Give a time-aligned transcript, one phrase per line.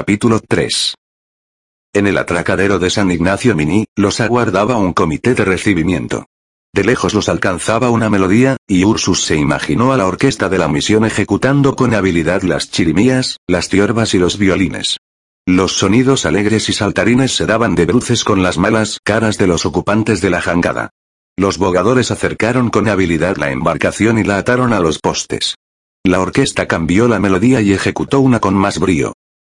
[0.00, 0.94] Capítulo 3
[1.92, 6.24] En el atracadero de San Ignacio Mini, los aguardaba un comité de recibimiento.
[6.72, 10.68] De lejos los alcanzaba una melodía, y Ursus se imaginó a la orquesta de la
[10.68, 14.96] misión ejecutando con habilidad las chirimías, las tiorbas y los violines.
[15.46, 19.66] Los sonidos alegres y saltarines se daban de bruces con las malas caras de los
[19.66, 20.88] ocupantes de la jangada.
[21.36, 25.56] Los bogadores acercaron con habilidad la embarcación y la ataron a los postes.
[26.06, 29.12] La orquesta cambió la melodía y ejecutó una con más brío.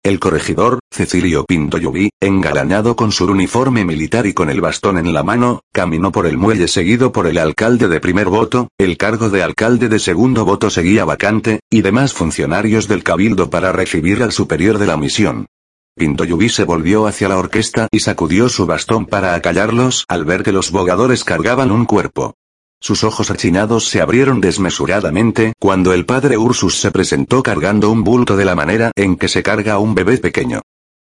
[0.03, 5.13] El corregidor, Cecilio Pinto Llubí, engalanado con su uniforme militar y con el bastón en
[5.13, 9.29] la mano, caminó por el muelle seguido por el alcalde de primer voto, el cargo
[9.29, 14.31] de alcalde de segundo voto seguía vacante, y demás funcionarios del cabildo para recibir al
[14.31, 15.45] superior de la misión.
[15.95, 20.41] Pinto Llubí se volvió hacia la orquesta y sacudió su bastón para acallarlos al ver
[20.41, 22.33] que los bogadores cargaban un cuerpo.
[22.83, 28.35] Sus ojos achinados se abrieron desmesuradamente cuando el padre Ursus se presentó cargando un bulto
[28.35, 30.61] de la manera en que se carga un bebé pequeño.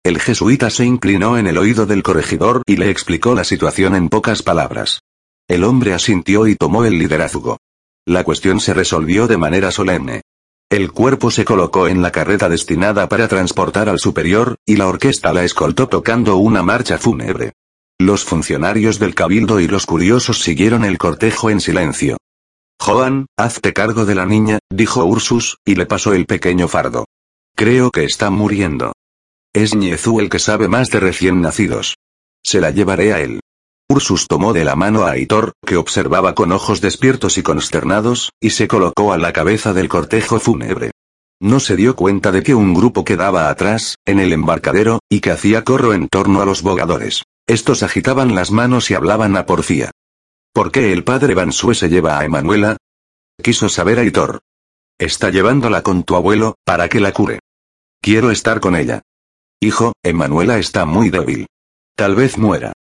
[0.04, 4.08] El jesuita se inclinó en el oído del corregidor y le explicó la situación en
[4.08, 5.00] pocas palabras.
[5.48, 7.58] El hombre asintió y tomó el liderazgo.
[8.06, 10.22] La cuestión se resolvió de manera solemne.
[10.70, 15.32] El cuerpo se colocó en la carreta destinada para transportar al superior, y la orquesta
[15.32, 17.52] la escoltó tocando una marcha fúnebre.
[18.00, 22.16] Los funcionarios del cabildo y los curiosos siguieron el cortejo en silencio.
[22.80, 27.06] Joan, hazte cargo de la niña, dijo Ursus, y le pasó el pequeño fardo.
[27.54, 28.92] Creo que está muriendo.
[29.52, 31.94] Es Ñezú el que sabe más de recién nacidos.
[32.42, 33.40] Se la llevaré a él.
[33.88, 38.50] Ursus tomó de la mano a Aitor, que observaba con ojos despiertos y consternados, y
[38.50, 40.90] se colocó a la cabeza del cortejo fúnebre.
[41.40, 45.30] No se dio cuenta de que un grupo quedaba atrás, en el embarcadero, y que
[45.30, 47.22] hacía corro en torno a los bogadores.
[47.46, 49.90] Estos agitaban las manos y hablaban a porfía.
[50.52, 52.76] ¿Por qué el padre Bansue se lleva a Emanuela?
[53.42, 54.40] Quiso saber Aitor.
[54.98, 57.40] Está llevándola con tu abuelo, para que la cure.
[58.00, 59.02] Quiero estar con ella.
[59.60, 61.46] Hijo, Emanuela está muy débil.
[61.96, 62.72] Tal vez muera.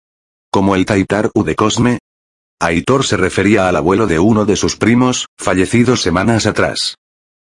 [0.51, 1.99] Como el Taitar U de Cosme.
[2.61, 6.97] Aitor se refería al abuelo de uno de sus primos, fallecido semanas atrás.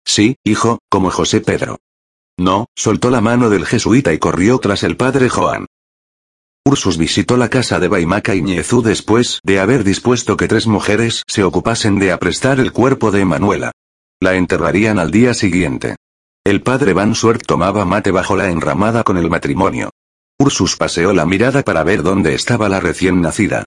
[0.06, 1.80] Sí, hijo, como José Pedro.
[2.38, 5.66] No, soltó la mano del jesuita y corrió tras el padre Joan.
[6.63, 11.23] Ursus visitó la casa de Baimaca y Ñezú después de haber dispuesto que tres mujeres
[11.27, 13.72] se ocupasen de aprestar el cuerpo de Emanuela.
[14.19, 15.95] La enterrarían al día siguiente.
[16.45, 19.89] El padre Van Suert tomaba mate bajo la enramada con el matrimonio.
[20.39, 23.66] Ursus paseó la mirada para ver dónde estaba la recién nacida.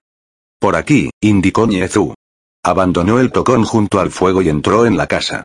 [0.60, 2.14] Por aquí, indicó Ñezú.
[2.62, 5.42] Abandonó el tocón junto al fuego y entró en la casa.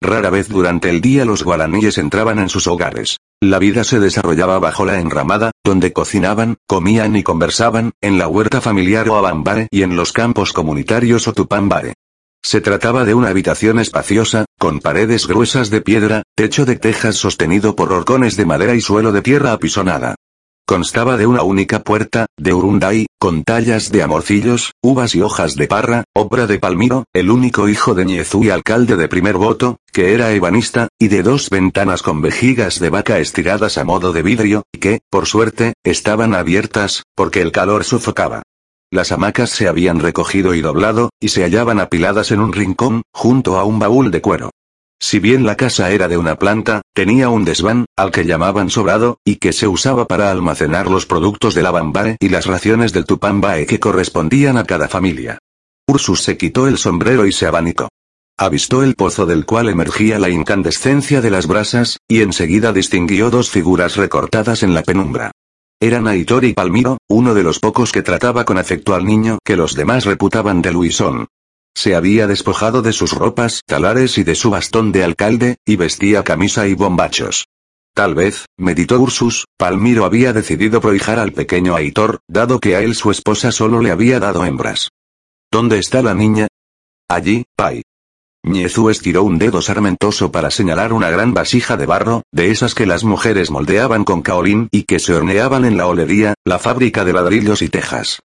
[0.00, 3.16] Rara vez durante el día los guaraníes entraban en sus hogares.
[3.42, 8.60] La vida se desarrollaba bajo la enramada, donde cocinaban, comían y conversaban, en la huerta
[8.60, 11.94] familiar o abambare y en los campos comunitarios o tupambare.
[12.40, 17.74] Se trataba de una habitación espaciosa, con paredes gruesas de piedra, techo de tejas sostenido
[17.74, 20.14] por horcones de madera y suelo de tierra apisonada.
[20.66, 25.66] Constaba de una única puerta, de urunday, con tallas de amorcillos, uvas y hojas de
[25.66, 30.14] parra, obra de Palmiro, el único hijo de Ñezú y alcalde de primer voto, que
[30.14, 34.62] era ebanista, y de dos ventanas con vejigas de vaca estiradas a modo de vidrio,
[34.80, 38.42] que, por suerte, estaban abiertas, porque el calor sofocaba.
[38.90, 43.58] Las hamacas se habían recogido y doblado, y se hallaban apiladas en un rincón, junto
[43.58, 44.50] a un baúl de cuero.
[45.02, 49.18] Si bien la casa era de una planta, tenía un desván, al que llamaban sobrado,
[49.24, 53.04] y que se usaba para almacenar los productos de la bambare y las raciones del
[53.04, 55.38] tupambae que correspondían a cada familia.
[55.88, 57.88] Ursus se quitó el sombrero y se abanicó.
[58.38, 63.50] Avistó el pozo del cual emergía la incandescencia de las brasas, y enseguida distinguió dos
[63.50, 65.32] figuras recortadas en la penumbra.
[65.80, 69.56] Eran Aitor y Palmiro, uno de los pocos que trataba con afecto al niño que
[69.56, 71.26] los demás reputaban de Luisón.
[71.74, 76.22] Se había despojado de sus ropas talares y de su bastón de alcalde, y vestía
[76.22, 77.46] camisa y bombachos.
[77.94, 82.94] Tal vez, meditó Ursus, Palmiro había decidido prohijar al pequeño Aitor, dado que a él
[82.94, 84.88] su esposa solo le había dado hembras.
[85.50, 86.48] ¿Dónde está la niña?
[87.08, 87.82] Allí, Pai.
[88.44, 92.86] Ñezú estiró un dedo sarmentoso para señalar una gran vasija de barro, de esas que
[92.86, 97.12] las mujeres moldeaban con caolín y que se horneaban en la olería, la fábrica de
[97.12, 98.20] ladrillos y tejas.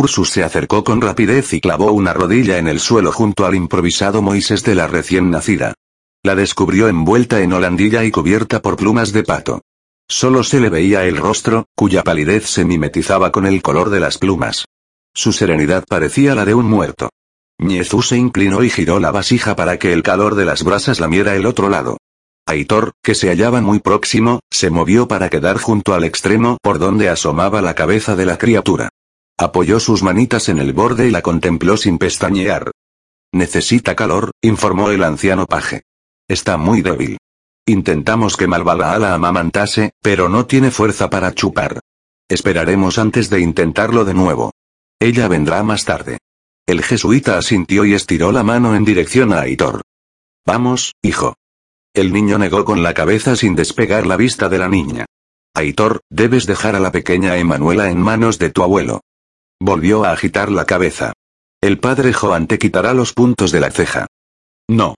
[0.00, 4.22] Ursus se acercó con rapidez y clavó una rodilla en el suelo junto al improvisado
[4.22, 5.74] Moisés de la recién nacida.
[6.22, 9.60] La descubrió envuelta en holandilla y cubierta por plumas de pato.
[10.08, 14.16] Solo se le veía el rostro, cuya palidez se mimetizaba con el color de las
[14.16, 14.64] plumas.
[15.12, 17.10] Su serenidad parecía la de un muerto.
[17.58, 21.36] Ñezú se inclinó y giró la vasija para que el calor de las brasas lamiera
[21.36, 21.98] el otro lado.
[22.46, 27.10] Aitor, que se hallaba muy próximo, se movió para quedar junto al extremo por donde
[27.10, 28.88] asomaba la cabeza de la criatura.
[29.40, 32.72] Apoyó sus manitas en el borde y la contempló sin pestañear.
[33.32, 35.84] Necesita calor, informó el anciano paje.
[36.28, 37.16] Está muy débil.
[37.66, 41.80] Intentamos que Malvala la amamantase, pero no tiene fuerza para chupar.
[42.28, 44.52] Esperaremos antes de intentarlo de nuevo.
[45.00, 46.18] Ella vendrá más tarde.
[46.66, 49.80] El jesuita asintió y estiró la mano en dirección a Aitor.
[50.44, 51.34] Vamos, hijo.
[51.94, 55.06] El niño negó con la cabeza sin despegar la vista de la niña.
[55.54, 59.00] Aitor, debes dejar a la pequeña Emanuela en manos de tu abuelo.
[59.62, 61.12] Volvió a agitar la cabeza.
[61.60, 64.06] El padre Joan te quitará los puntos de la ceja.
[64.68, 64.94] No.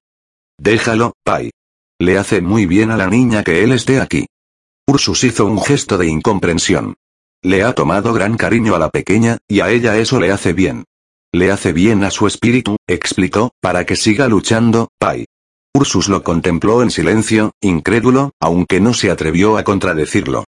[0.59, 1.51] Déjalo, Pai.
[1.99, 4.27] Le hace muy bien a la niña que él esté aquí.
[4.87, 6.95] Ursus hizo un gesto de incomprensión.
[7.43, 10.85] Le ha tomado gran cariño a la pequeña, y a ella eso le hace bien.
[11.33, 15.25] Le hace bien a su espíritu, explicó, para que siga luchando, Pai.
[15.75, 20.45] Ursus lo contempló en silencio, incrédulo, aunque no se atrevió a contradecirlo.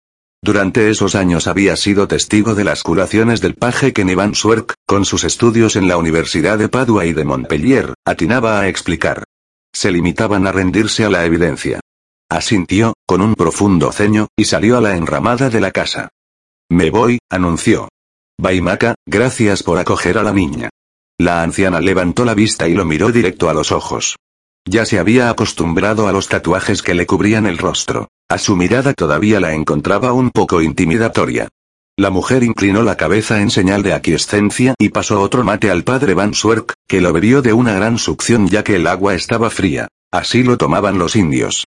[0.43, 5.05] Durante esos años había sido testigo de las curaciones del paje que Van Suerk, con
[5.05, 9.25] sus estudios en la Universidad de Padua y de Montpellier, atinaba a explicar.
[9.73, 11.81] Se limitaban a rendirse a la evidencia.
[12.31, 16.09] Asintió, con un profundo ceño, y salió a la enramada de la casa.
[16.71, 17.89] Me voy, anunció.
[18.39, 20.71] Baimaka, gracias por acoger a la niña.
[21.19, 24.17] La anciana levantó la vista y lo miró directo a los ojos.
[24.67, 28.09] Ya se había acostumbrado a los tatuajes que le cubrían el rostro.
[28.31, 31.49] A su mirada todavía la encontraba un poco intimidatoria.
[31.99, 36.15] La mujer inclinó la cabeza en señal de aquiescencia y pasó otro mate al padre
[36.15, 39.89] Van Swerk, que lo bebió de una gran succión ya que el agua estaba fría.
[40.13, 41.67] Así lo tomaban los indios.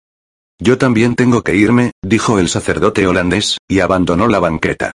[0.57, 4.93] Yo también tengo que irme, dijo el sacerdote holandés, y abandonó la banqueta.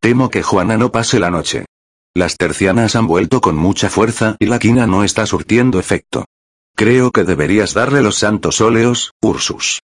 [0.00, 1.66] Temo que Juana no pase la noche.
[2.14, 6.24] Las tercianas han vuelto con mucha fuerza y la quina no está surtiendo efecto.
[6.74, 9.80] Creo que deberías darle los santos óleos, Ursus.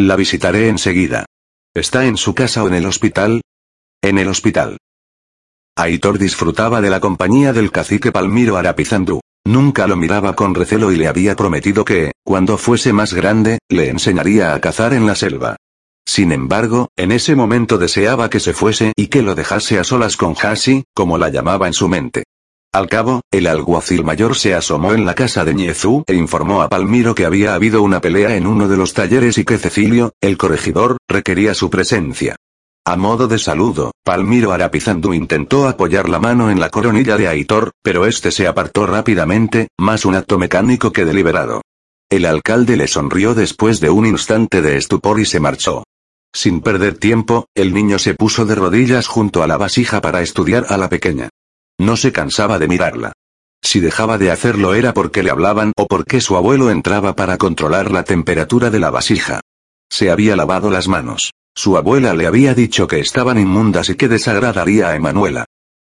[0.00, 1.26] La visitaré enseguida.
[1.74, 3.40] ¿Está en su casa o en el hospital?
[4.00, 4.76] En el hospital.
[5.76, 9.20] Aitor disfrutaba de la compañía del cacique Palmiro Arapizandú.
[9.44, 13.88] Nunca lo miraba con recelo y le había prometido que, cuando fuese más grande, le
[13.88, 15.56] enseñaría a cazar en la selva.
[16.06, 20.16] Sin embargo, en ese momento deseaba que se fuese y que lo dejase a solas
[20.16, 22.22] con Hasi, como la llamaba en su mente.
[22.78, 26.68] Al cabo, el alguacil mayor se asomó en la casa de Ñezú e informó a
[26.68, 30.38] Palmiro que había habido una pelea en uno de los talleres y que Cecilio, el
[30.38, 32.36] corregidor, requería su presencia.
[32.86, 37.72] A modo de saludo, Palmiro Arapizandú intentó apoyar la mano en la coronilla de Aitor,
[37.82, 41.62] pero este se apartó rápidamente, más un acto mecánico que deliberado.
[42.08, 45.82] El alcalde le sonrió después de un instante de estupor y se marchó.
[46.32, 50.66] Sin perder tiempo, el niño se puso de rodillas junto a la vasija para estudiar
[50.68, 51.30] a la pequeña.
[51.78, 53.12] No se cansaba de mirarla.
[53.62, 57.90] Si dejaba de hacerlo era porque le hablaban o porque su abuelo entraba para controlar
[57.90, 59.40] la temperatura de la vasija.
[59.90, 61.32] Se había lavado las manos.
[61.54, 65.44] Su abuela le había dicho que estaban inmundas y que desagradaría a Emanuela.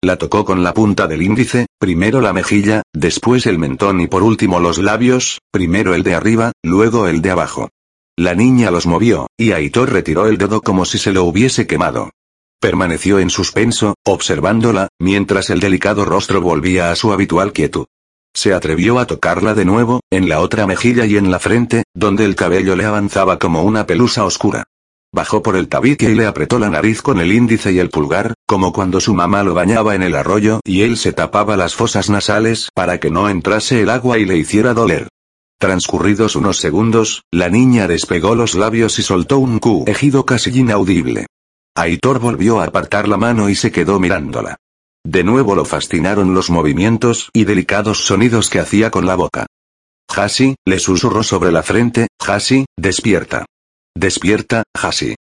[0.03, 4.23] La tocó con la punta del índice, primero la mejilla, después el mentón y por
[4.23, 7.71] último los labios, primero el de arriba, luego el de abajo.
[8.17, 12.11] La niña los movió, y Aitor retiró el dedo como si se lo hubiese quemado.
[12.61, 17.87] Permaneció en suspenso, observándola, mientras el delicado rostro volvía a su habitual quietud.
[18.35, 22.25] Se atrevió a tocarla de nuevo, en la otra mejilla y en la frente, donde
[22.25, 24.65] el cabello le avanzaba como una pelusa oscura.
[25.13, 28.35] Bajó por el tabique y le apretó la nariz con el índice y el pulgar,
[28.47, 32.11] como cuando su mamá lo bañaba en el arroyo y él se tapaba las fosas
[32.11, 35.09] nasales para que no entrase el agua y le hiciera doler.
[35.59, 41.27] Transcurridos unos segundos, la niña despegó los labios y soltó un ejido casi inaudible.
[41.77, 44.57] Aitor volvió a apartar la mano y se quedó mirándola.
[45.05, 49.45] De nuevo lo fascinaron los movimientos y delicados sonidos que hacía con la boca.
[50.09, 53.45] Hasi, le susurró sobre la frente, Hasi, despierta.
[53.95, 55.17] Despierta, Hasi.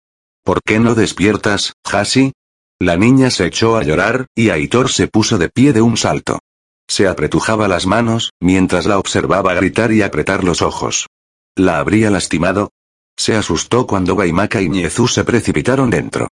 [0.45, 2.33] ¿Por qué no despiertas, Hasi?
[2.81, 6.39] La niña se echó a llorar, y Aitor se puso de pie de un salto.
[6.89, 11.09] Se apretujaba las manos, mientras la observaba gritar y apretar los ojos.
[11.57, 12.71] ¿La habría lastimado?
[13.17, 16.29] Se asustó cuando Gaimaka y Ñezú se precipitaron dentro.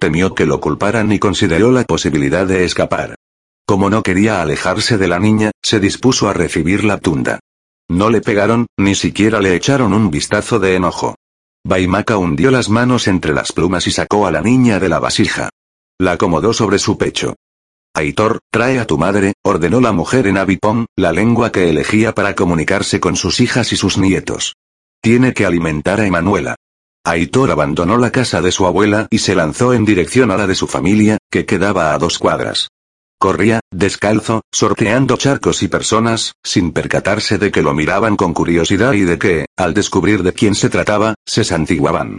[0.00, 3.16] Temió que lo culparan y consideró la posibilidad de escapar.
[3.66, 7.38] Como no quería alejarse de la niña, se dispuso a recibir la tunda.
[7.90, 11.16] No le pegaron, ni siquiera le echaron un vistazo de enojo.
[11.66, 15.50] Baimaka hundió las manos entre las plumas y sacó a la niña de la vasija.
[15.98, 17.36] La acomodó sobre su pecho.
[17.94, 22.34] Aitor, trae a tu madre, ordenó la mujer en Avipón, la lengua que elegía para
[22.34, 24.54] comunicarse con sus hijas y sus nietos.
[25.02, 26.56] Tiene que alimentar a Emanuela.
[27.04, 30.54] Aitor abandonó la casa de su abuela y se lanzó en dirección a la de
[30.54, 32.68] su familia, que quedaba a dos cuadras.
[33.18, 39.02] Corría, descalzo, sorteando charcos y personas, sin percatarse de que lo miraban con curiosidad y
[39.02, 42.18] de que, al descubrir de quién se trataba, se santiguaban.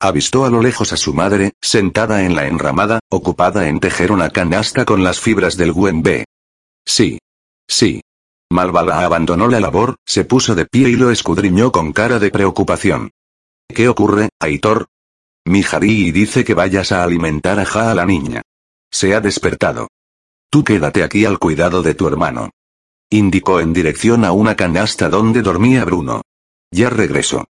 [0.00, 4.30] Avistó a lo lejos a su madre, sentada en la enramada, ocupada en tejer una
[4.30, 6.24] canasta con las fibras del guembe.
[6.84, 7.18] Sí.
[7.68, 8.00] Sí.
[8.50, 13.10] Malvala abandonó la labor, se puso de pie y lo escudriñó con cara de preocupación.
[13.72, 14.86] ¿Qué ocurre, Aitor?
[15.44, 18.42] Mi Harí dice que vayas a alimentar a Ja a la niña.
[18.90, 19.88] Se ha despertado.
[20.50, 22.50] Tú quédate aquí al cuidado de tu hermano.
[23.10, 26.22] Indicó en dirección a una canasta donde dormía Bruno.
[26.70, 27.44] Ya regreso.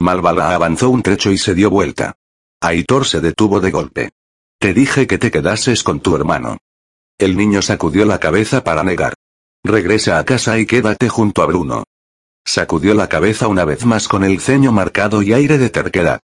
[0.00, 2.14] Malvala avanzó un trecho y se dio vuelta.
[2.60, 4.10] Aitor se detuvo de golpe.
[4.58, 6.58] Te dije que te quedases con tu hermano.
[7.18, 9.14] El niño sacudió la cabeza para negar.
[9.64, 11.84] Regresa a casa y quédate junto a Bruno.
[12.46, 16.20] Sacudió la cabeza una vez más con el ceño marcado y aire de terquedad.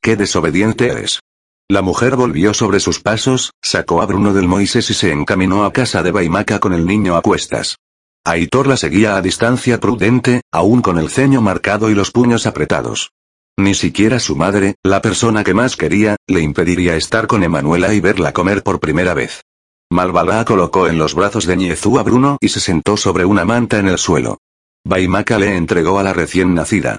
[0.00, 1.20] ¡Qué desobediente eres!
[1.68, 5.72] La mujer volvió sobre sus pasos, sacó a Bruno del Moisés y se encaminó a
[5.72, 7.76] casa de Baimaca con el niño a cuestas.
[8.24, 13.12] Aitor la seguía a distancia prudente, aún con el ceño marcado y los puños apretados.
[13.58, 18.00] Ni siquiera su madre, la persona que más quería, le impediría estar con Emanuela y
[18.00, 19.42] verla comer por primera vez.
[19.90, 23.78] Malvalá colocó en los brazos de Ñezú a Bruno y se sentó sobre una manta
[23.78, 24.38] en el suelo.
[24.88, 26.96] Baimaca le entregó a la recién nacida.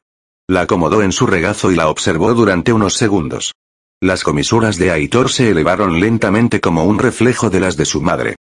[0.48, 3.56] La acomodó en su regazo y la observó durante unos segundos.
[4.00, 8.36] Las comisuras de Aitor se elevaron lentamente como un reflejo de las de su madre.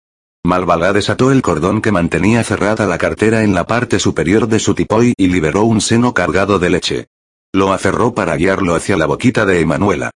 [0.44, 4.74] Malvalá desató el cordón que mantenía cerrada la cartera en la parte superior de su
[4.74, 7.06] tipoy y liberó un seno cargado de leche.
[7.54, 10.10] Lo aferró para guiarlo hacia la boquita de Emanuela.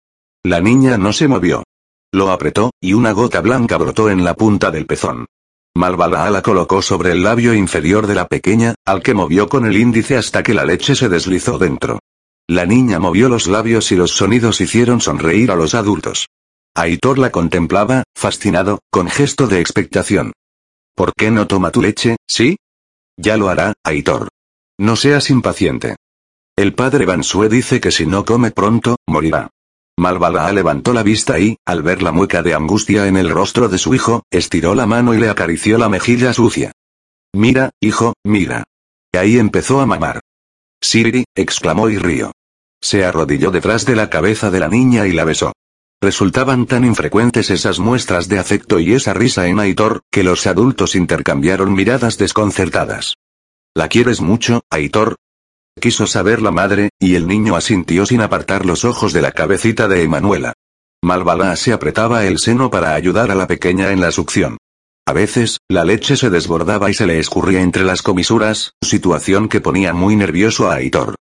[0.44, 1.64] La niña no se movió.
[2.12, 5.24] Lo apretó, y una gota blanca brotó en la punta del pezón.
[5.74, 9.76] Malvalá la colocó sobre el labio inferior de la pequeña, al que movió con el
[9.76, 11.98] índice hasta que la leche se deslizó dentro.
[12.46, 16.28] La niña movió los labios y los sonidos hicieron sonreír a los adultos.
[16.74, 20.32] Aitor la contemplaba, fascinado, con gesto de expectación.
[20.94, 22.56] ¿Por qué no toma tu leche, sí?
[23.16, 24.28] Ya lo hará, Aitor.
[24.78, 25.96] No seas impaciente.
[26.56, 29.48] El padre Bansue dice que si no come pronto, morirá.
[29.98, 33.78] Malvalaa levantó la vista y, al ver la mueca de angustia en el rostro de
[33.78, 36.72] su hijo, estiró la mano y le acarició la mejilla sucia.
[37.34, 38.64] Mira, hijo, mira.
[39.12, 40.20] Y ahí empezó a mamar.
[40.80, 42.32] Siri, exclamó y rió.
[42.80, 45.52] Se arrodilló detrás de la cabeza de la niña y la besó.
[46.02, 50.96] Resultaban tan infrecuentes esas muestras de afecto y esa risa en Aitor, que los adultos
[50.96, 53.14] intercambiaron miradas desconcertadas.
[53.74, 55.14] ¿La quieres mucho, Aitor?
[55.80, 59.88] Quiso saber la madre, y el niño asintió sin apartar los ojos de la cabecita
[59.88, 60.52] de Emanuela.
[61.02, 64.58] Malvalá se apretaba el seno para ayudar a la pequeña en la succión.
[65.06, 69.60] A veces, la leche se desbordaba y se le escurría entre las comisuras, situación que
[69.60, 71.16] ponía muy nervioso a Aitor.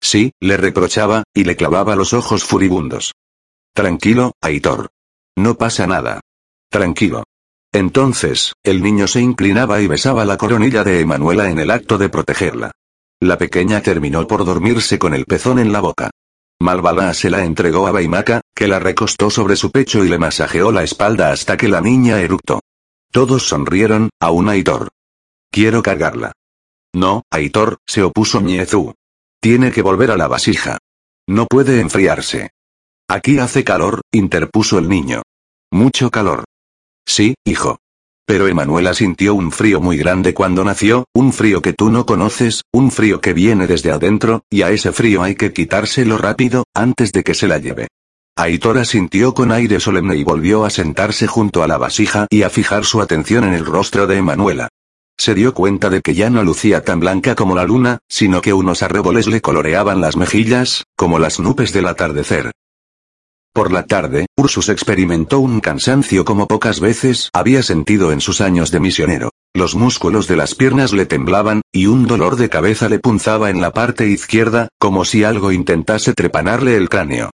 [0.00, 3.14] Sí, le reprochaba, y le clavaba los ojos furibundos.
[3.74, 4.90] Tranquilo, Aitor.
[5.36, 6.20] No pasa nada.
[6.70, 7.24] Tranquilo.
[7.72, 12.08] Entonces, el niño se inclinaba y besaba la coronilla de Emanuela en el acto de
[12.08, 12.70] protegerla.
[13.20, 16.10] La pequeña terminó por dormirse con el pezón en la boca.
[16.60, 20.72] Malvalá se la entregó a Baimaca, que la recostó sobre su pecho y le masajeó
[20.72, 22.60] la espalda hasta que la niña eructó.
[23.10, 24.88] Todos sonrieron, aún Aitor.
[25.50, 26.32] Quiero cargarla.
[26.94, 28.94] No, Aitor, se opuso Ñezú.
[29.40, 30.78] Tiene que volver a la vasija.
[31.26, 32.50] No puede enfriarse.
[33.08, 35.22] Aquí hace calor, interpuso el niño.
[35.70, 36.44] Mucho calor.
[37.06, 37.78] Sí, hijo.
[38.26, 42.64] Pero Emanuela sintió un frío muy grande cuando nació, un frío que tú no conoces,
[42.72, 47.12] un frío que viene desde adentro, y a ese frío hay que quitárselo rápido, antes
[47.12, 47.86] de que se la lleve.
[48.36, 52.50] Aitora sintió con aire solemne y volvió a sentarse junto a la vasija y a
[52.50, 54.68] fijar su atención en el rostro de Emanuela.
[55.16, 58.52] Se dio cuenta de que ya no lucía tan blanca como la luna, sino que
[58.52, 62.50] unos arreboles le coloreaban las mejillas, como las nubes del atardecer.
[63.56, 68.70] Por la tarde, Ursus experimentó un cansancio como pocas veces había sentido en sus años
[68.70, 69.30] de misionero.
[69.54, 73.62] Los músculos de las piernas le temblaban, y un dolor de cabeza le punzaba en
[73.62, 77.30] la parte izquierda, como si algo intentase trepanarle el cráneo.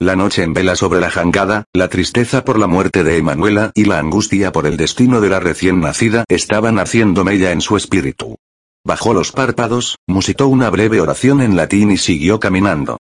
[0.00, 3.84] La noche en vela sobre la jangada, la tristeza por la muerte de Emanuela y
[3.84, 8.36] la angustia por el destino de la recién nacida estaban haciendo mella en su espíritu.
[8.82, 12.96] Bajó los párpados, musitó una breve oración en latín y siguió caminando.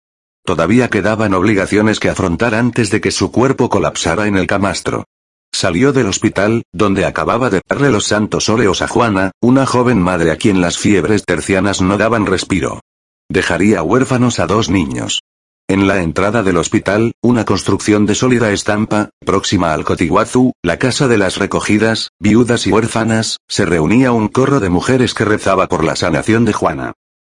[0.44, 5.04] Todavía quedaban obligaciones que afrontar antes de que su cuerpo colapsara en el camastro.
[5.54, 10.30] Salió del hospital, donde acababa de darle los santos óleos a Juana, una joven madre
[10.30, 12.80] a quien las fiebres tercianas no daban respiro.
[13.28, 15.20] Dejaría huérfanos a dos niños.
[15.68, 21.06] En la entrada del hospital, una construcción de sólida estampa, próxima al Cotiguazú, la casa
[21.06, 25.84] de las recogidas, viudas y huérfanas, se reunía un corro de mujeres que rezaba por
[25.84, 26.92] la sanación de Juana.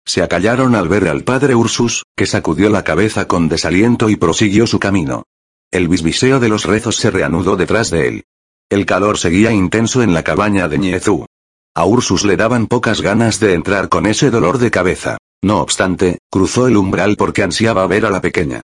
[0.06, 4.66] Se acallaron al ver al padre Ursus, que sacudió la cabeza con desaliento y prosiguió
[4.66, 5.24] su camino.
[5.72, 8.24] El bisbiseo de los rezos se reanudó detrás de él.
[8.70, 11.26] El calor seguía intenso en la cabaña de Ñezú.
[11.74, 15.18] A Ursus le daban pocas ganas de entrar con ese dolor de cabeza.
[15.42, 18.62] No obstante, cruzó el umbral porque ansiaba ver a la pequeña.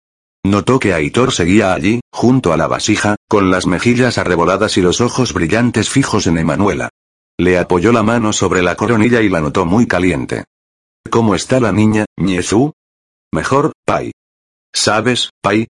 [0.45, 5.01] Notó que Aitor seguía allí, junto a la vasija, con las mejillas arreboladas y los
[5.01, 6.89] ojos brillantes fijos en Emanuela.
[7.37, 10.43] Le apoyó la mano sobre la coronilla y la notó muy caliente.
[11.09, 12.73] ¿Cómo está la niña, Ñezú?
[13.33, 14.11] Mejor, Pai.
[14.73, 15.67] ¿Sabes, Pai?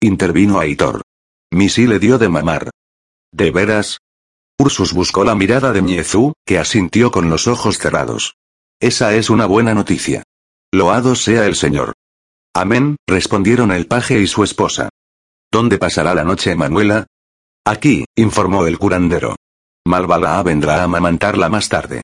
[0.00, 1.02] Intervino Aitor.
[1.50, 2.70] Misi le dio de mamar.
[3.32, 3.98] ¿De veras?
[4.58, 8.34] Ursus buscó la mirada de Miezu, que asintió con los ojos cerrados.
[8.78, 10.22] Esa es una buena noticia.
[10.72, 11.94] Loado sea el Señor.
[12.54, 14.90] Amén, respondieron el paje y su esposa.
[15.50, 17.06] ¿Dónde pasará la noche Manuela?
[17.64, 19.36] Aquí, informó el curandero.
[19.86, 22.02] Malvala vendrá a amamantarla más tarde.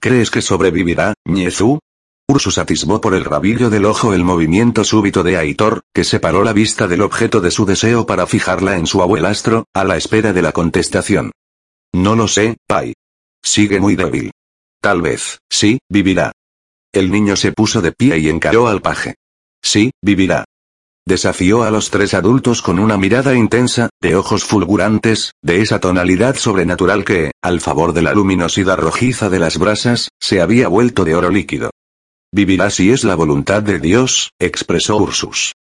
[0.00, 1.78] ¿Crees que sobrevivirá, Ñezú?
[2.30, 6.52] Ursus atisbó por el rabillo del ojo el movimiento súbito de Aitor, que separó la
[6.52, 10.40] vista del objeto de su deseo para fijarla en su abuelastro, a la espera de
[10.40, 11.32] la contestación.
[11.92, 12.92] No lo sé, Pai.
[13.42, 14.30] Sigue muy débil.
[14.80, 16.30] Tal vez, sí, vivirá.
[16.92, 19.16] El niño se puso de pie y encaró al paje.
[19.60, 20.44] Sí, vivirá.
[21.04, 26.36] Desafió a los tres adultos con una mirada intensa, de ojos fulgurantes, de esa tonalidad
[26.36, 31.16] sobrenatural que, al favor de la luminosidad rojiza de las brasas, se había vuelto de
[31.16, 31.70] oro líquido.
[32.32, 35.54] Vivirá si es la voluntad de Dios, expresó Ursus.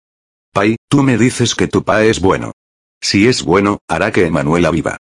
[0.53, 2.53] Pai, tú me dices que tu pa es bueno.
[3.01, 4.99] Si es bueno, hará que Emanuela viva.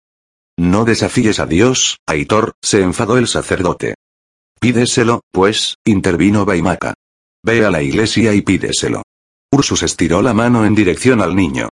[0.57, 3.95] No desafíes a Dios, Aitor, se enfadó el sacerdote.
[4.59, 6.93] Pídeselo, pues, intervino Baimaka.
[7.43, 9.03] Ve a la iglesia y pídeselo.
[9.51, 11.69] Ursus estiró la mano en dirección al niño.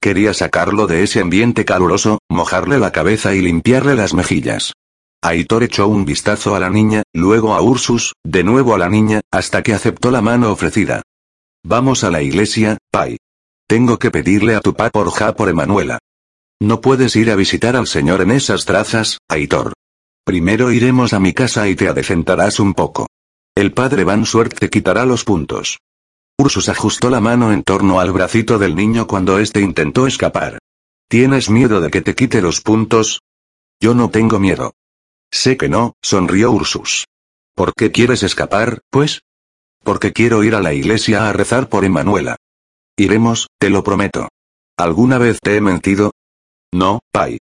[0.00, 4.72] Quería sacarlo de ese ambiente caluroso, mojarle la cabeza y limpiarle las mejillas.
[5.22, 9.20] Aitor echó un vistazo a la niña, luego a Ursus, de nuevo a la niña,
[9.32, 11.02] hasta que aceptó la mano ofrecida.
[11.64, 13.18] Vamos a la iglesia, Pai.
[13.66, 15.98] Tengo que pedirle a tu pa por ja por Emanuela.
[16.60, 19.72] No puedes ir a visitar al señor en esas trazas, Aitor.
[20.24, 23.08] Primero iremos a mi casa y te adecentarás un poco.
[23.56, 25.78] El padre Van Suert te quitará los puntos.
[26.38, 30.58] Ursus ajustó la mano en torno al bracito del niño cuando éste intentó escapar.
[31.08, 33.20] ¿Tienes miedo de que te quite los puntos?
[33.80, 34.74] Yo no tengo miedo.
[35.30, 37.04] Sé que no, sonrió Ursus.
[37.54, 39.20] ¿Por qué quieres escapar, pues?
[39.82, 42.36] Porque quiero ir a la iglesia a rezar por Emanuela.
[42.96, 44.28] Iremos, te lo prometo.
[44.76, 46.12] ¿Alguna vez te he mentido?
[46.72, 47.38] No, Pai.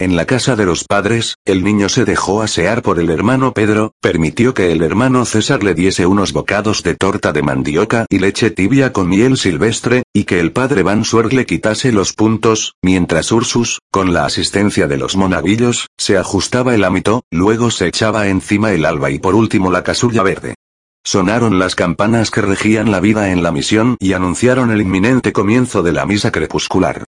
[0.00, 3.92] En la casa de los padres, el niño se dejó asear por el hermano Pedro,
[4.00, 8.50] permitió que el hermano César le diese unos bocados de torta de mandioca y leche
[8.50, 13.30] tibia con miel silvestre, y que el padre Van Suer le quitase los puntos, mientras
[13.30, 18.72] Ursus, con la asistencia de los monaguillos, se ajustaba el ámito, luego se echaba encima
[18.72, 20.54] el alba y por último la casulla verde.
[21.04, 25.82] Sonaron las campanas que regían la vida en la misión y anunciaron el inminente comienzo
[25.82, 27.04] de la misa crepuscular.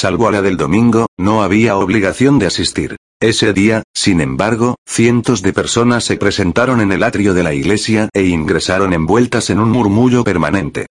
[0.00, 2.98] Salvo a la del domingo, no había obligación de asistir.
[3.20, 8.08] Ese día, sin embargo, cientos de personas se presentaron en el atrio de la iglesia
[8.12, 10.86] e ingresaron envueltas en un murmullo permanente.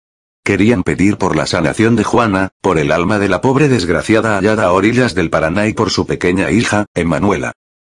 [0.43, 4.63] Querían pedir por la sanación de Juana, por el alma de la pobre desgraciada hallada
[4.63, 7.51] a orillas del Paraná y por su pequeña hija, Emanuela.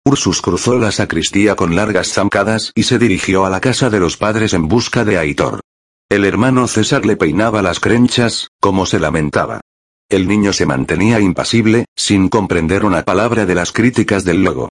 [0.05, 4.15] Ursus cruzó la sacristía con largas zancadas y se dirigió a la casa de los
[4.15, 5.61] padres en busca de Aitor.
[6.07, 9.61] El hermano César le peinaba las crenchas, como se lamentaba.
[10.09, 14.69] El niño se mantenía impasible, sin comprender una palabra de las críticas del logo.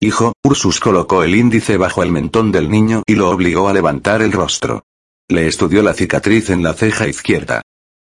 [0.00, 4.22] Hijo, Ursus colocó el índice bajo el mentón del niño y lo obligó a levantar
[4.22, 4.84] el rostro.
[5.28, 7.60] Le estudió la cicatriz en la ceja izquierda.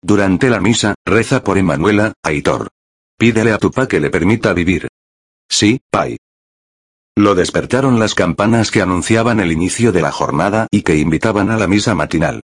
[0.01, 2.69] Durante la misa, reza por Emanuela, Aitor.
[3.17, 4.87] Pídele a tu pa que le permita vivir.
[5.49, 6.17] Sí, pai.
[7.17, 11.57] Lo despertaron las campanas que anunciaban el inicio de la jornada y que invitaban a
[11.57, 12.41] la misa matinal.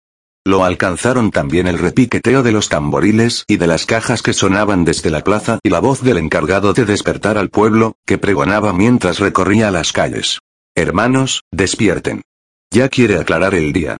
[0.46, 5.10] Lo alcanzaron también el repiqueteo de los tamboriles y de las cajas que sonaban desde
[5.10, 9.72] la plaza y la voz del encargado de despertar al pueblo, que pregonaba mientras recorría
[9.72, 10.38] las calles.
[10.76, 12.22] Hermanos, despierten.
[12.70, 13.96] Ya quiere aclarar el día.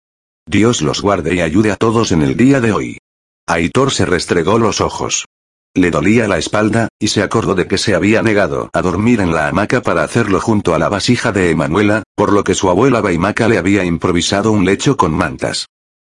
[0.48, 2.98] Dios los guarde y ayude a todos en el día de hoy.
[3.48, 5.24] Aitor se restregó los ojos.
[5.74, 9.34] Le dolía la espalda, y se acordó de que se había negado a dormir en
[9.34, 13.00] la hamaca para hacerlo junto a la vasija de Emanuela, por lo que su abuela
[13.00, 15.66] Baimaca le había improvisado un lecho con mantas.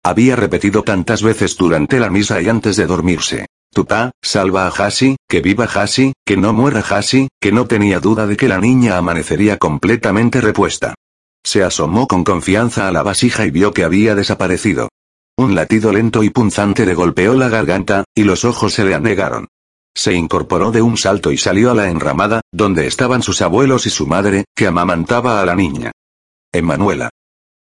[0.05, 3.47] Había repetido tantas veces durante la misa y antes de dormirse.
[3.73, 8.27] Tupá, salva a Hasi, que viva Hasi, que no muera Hasi, que no tenía duda
[8.27, 10.93] de que la niña amanecería completamente repuesta.
[11.43, 14.89] Se asomó con confianza a la vasija y vio que había desaparecido.
[15.37, 19.47] Un latido lento y punzante le golpeó la garganta, y los ojos se le anegaron.
[19.95, 23.89] Se incorporó de un salto y salió a la enramada, donde estaban sus abuelos y
[23.89, 25.91] su madre, que amamantaba a la niña.
[26.53, 27.09] Emanuela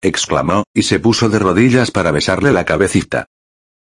[0.07, 3.27] exclamó, y se puso de rodillas para besarle la cabecita.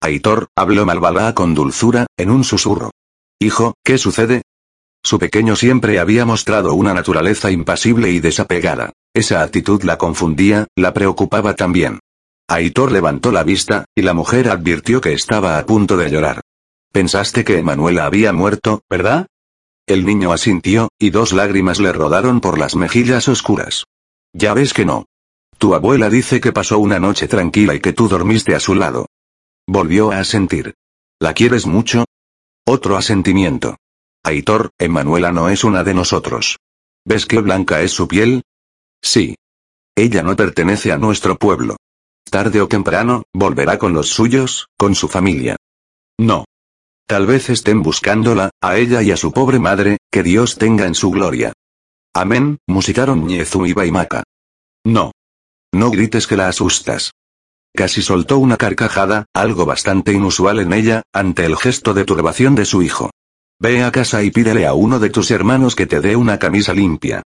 [0.00, 2.90] Aitor, habló Malvalá con dulzura, en un susurro.
[3.38, 4.42] Hijo, ¿qué sucede?
[5.04, 8.92] Su pequeño siempre había mostrado una naturaleza impasible y desapegada.
[9.14, 11.98] Esa actitud la confundía, la preocupaba también.
[12.48, 16.40] Aitor levantó la vista, y la mujer advirtió que estaba a punto de llorar.
[16.92, 19.26] Pensaste que Emanuela había muerto, ¿verdad?
[19.86, 23.84] El niño asintió, y dos lágrimas le rodaron por las mejillas oscuras.
[24.32, 25.06] Ya ves que no.
[25.62, 29.06] Tu abuela dice que pasó una noche tranquila y que tú dormiste a su lado.
[29.64, 30.74] Volvió a asentir.
[31.20, 32.04] ¿La quieres mucho?
[32.66, 33.76] Otro asentimiento.
[34.24, 36.58] Aitor, Emanuela no es una de nosotros.
[37.04, 38.42] ¿Ves qué blanca es su piel?
[39.00, 39.36] Sí.
[39.94, 41.76] Ella no pertenece a nuestro pueblo.
[42.28, 45.54] Tarde o temprano, volverá con los suyos, con su familia.
[46.18, 46.44] No.
[47.06, 50.96] Tal vez estén buscándola, a ella y a su pobre madre, que Dios tenga en
[50.96, 51.52] su gloria.
[52.12, 54.24] Amén, musicaron Ñezu y Baimaka.
[54.84, 55.12] No.
[55.74, 57.12] No grites que la asustas.
[57.74, 62.66] Casi soltó una carcajada, algo bastante inusual en ella, ante el gesto de turbación de
[62.66, 63.10] su hijo.
[63.58, 66.74] Ve a casa y pídele a uno de tus hermanos que te dé una camisa
[66.74, 67.22] limpia.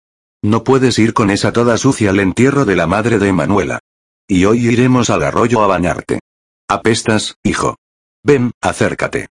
[0.44, 3.80] No puedes ir con esa toda sucia al entierro de la madre de Emanuela.
[4.28, 6.20] Y hoy iremos al arroyo a bañarte.
[6.68, 7.78] Apestas, hijo.
[8.24, 9.28] Ven, acércate.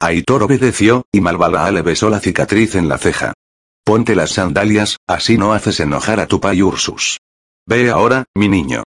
[0.00, 3.34] Aitor obedeció, y Malvalaa le besó la cicatriz en la ceja.
[3.84, 7.18] Ponte las sandalias, así no haces enojar a tu pai Ursus.
[7.68, 8.84] Ve ahora, mi niño.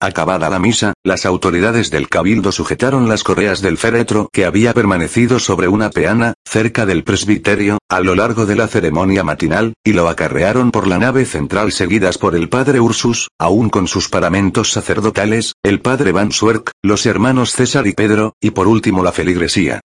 [0.00, 5.38] Acabada la misa, las autoridades del cabildo sujetaron las correas del féretro que había permanecido
[5.38, 10.08] sobre una peana, cerca del presbiterio, a lo largo de la ceremonia matinal, y lo
[10.08, 15.52] acarrearon por la nave central seguidas por el padre Ursus, aún con sus paramentos sacerdotales,
[15.62, 19.80] el padre Van Suerk, los hermanos César y Pedro, y por último la feligresía.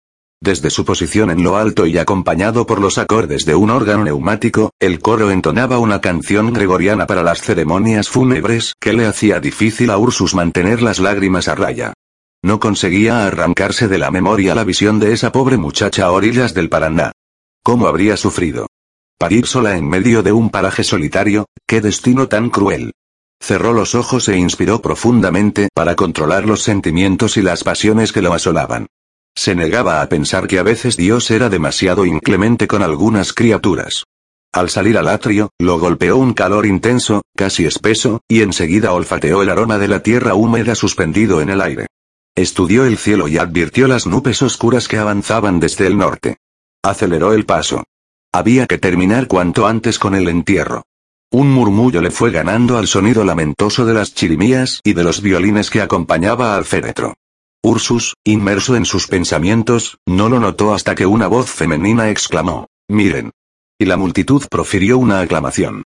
[0.46, 4.70] Desde su posición en lo alto y acompañado por los acordes de un órgano neumático,
[4.80, 9.98] el coro entonaba una canción gregoriana para las ceremonias fúnebres que le hacía difícil a
[9.98, 11.94] Ursus mantener las lágrimas a raya.
[12.44, 16.70] No conseguía arrancarse de la memoria la visión de esa pobre muchacha a orillas del
[16.70, 17.12] Paraná.
[17.64, 18.68] ¿Cómo habría sufrido?
[19.18, 22.92] Parir sola en medio de un paraje solitario, qué destino tan cruel.
[23.42, 28.32] Cerró los ojos e inspiró profundamente para controlar los sentimientos y las pasiones que lo
[28.32, 28.86] asolaban.
[29.38, 34.06] Se negaba a pensar que a veces Dios era demasiado inclemente con algunas criaturas.
[34.54, 39.50] Al salir al atrio, lo golpeó un calor intenso, casi espeso, y enseguida olfateó el
[39.50, 41.88] aroma de la tierra húmeda suspendido en el aire.
[42.36, 46.38] Estudió el cielo y advirtió las nubes oscuras que avanzaban desde el norte.
[46.82, 47.84] Aceleró el paso.
[48.34, 50.84] Había que terminar cuanto antes con el entierro.
[51.32, 55.70] Un murmullo le fue ganando al sonido lamentoso de las chirimías y de los violines
[55.70, 57.16] que acompañaba al féretro.
[57.66, 63.32] Ursus, inmerso en sus pensamientos, no lo notó hasta que una voz femenina exclamó, miren.
[63.80, 65.82] Y la multitud profirió una aclamación.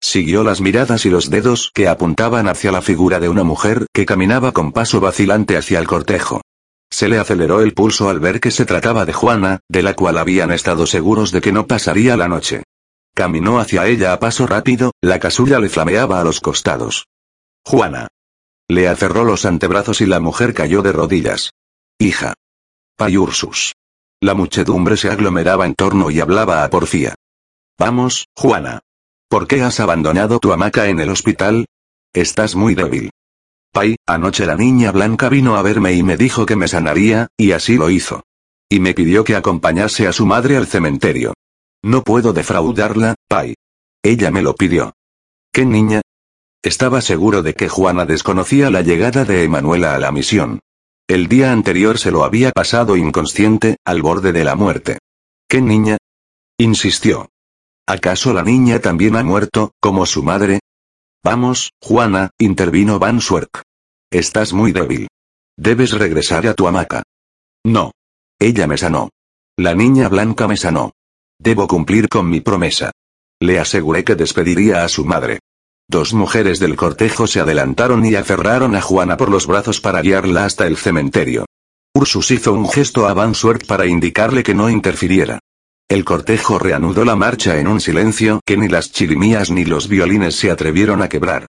[0.00, 4.06] Siguió las miradas y los dedos que apuntaban hacia la figura de una mujer que
[4.06, 6.40] caminaba con paso vacilante hacia el cortejo.
[6.88, 10.18] Se le aceleró el pulso al ver que se trataba de Juana, de la cual
[10.18, 12.62] habían estado seguros de que no pasaría la noche.
[13.12, 17.08] Caminó hacia ella a paso rápido, la casulla le flameaba a los costados.
[17.64, 18.06] Juana.
[18.68, 21.50] Le aferró los antebrazos y la mujer cayó de rodillas.
[21.98, 22.34] Hija.
[22.96, 23.74] Payursus.
[24.20, 27.14] La muchedumbre se aglomeraba en torno y hablaba a porfía.
[27.78, 28.80] Vamos, Juana.
[29.28, 31.66] ¿Por qué has abandonado tu hamaca en el hospital?
[32.12, 33.10] Estás muy débil.
[33.72, 37.52] Pai, anoche la niña blanca vino a verme y me dijo que me sanaría, y
[37.52, 38.22] así lo hizo.
[38.70, 41.34] Y me pidió que acompañase a su madre al cementerio.
[41.82, 43.56] No puedo defraudarla, Pai.
[44.02, 44.94] Ella me lo pidió.
[45.52, 46.00] ¿Qué niña?
[46.64, 50.60] Estaba seguro de que Juana desconocía la llegada de Emanuela a la misión.
[51.06, 54.96] El día anterior se lo había pasado inconsciente, al borde de la muerte.
[55.46, 55.98] ¿Qué niña?
[56.56, 57.28] insistió.
[57.86, 60.60] ¿Acaso la niña también ha muerto, como su madre?
[61.22, 63.62] Vamos, Juana, intervino Van Swerk.
[64.10, 65.08] Estás muy débil.
[65.58, 67.02] Debes regresar a tu hamaca.
[67.62, 67.92] No.
[68.38, 69.10] Ella me sanó.
[69.58, 70.92] La niña blanca me sanó.
[71.38, 72.90] Debo cumplir con mi promesa.
[73.38, 75.40] Le aseguré que despediría a su madre.
[75.88, 80.44] Dos mujeres del cortejo se adelantaron y aferraron a Juana por los brazos para guiarla
[80.44, 81.44] hasta el cementerio.
[81.94, 85.38] Ursus hizo un gesto a Van Suert para indicarle que no interfiriera.
[85.88, 90.34] El cortejo reanudó la marcha en un silencio que ni las chirimías ni los violines
[90.34, 91.46] se atrevieron a quebrar.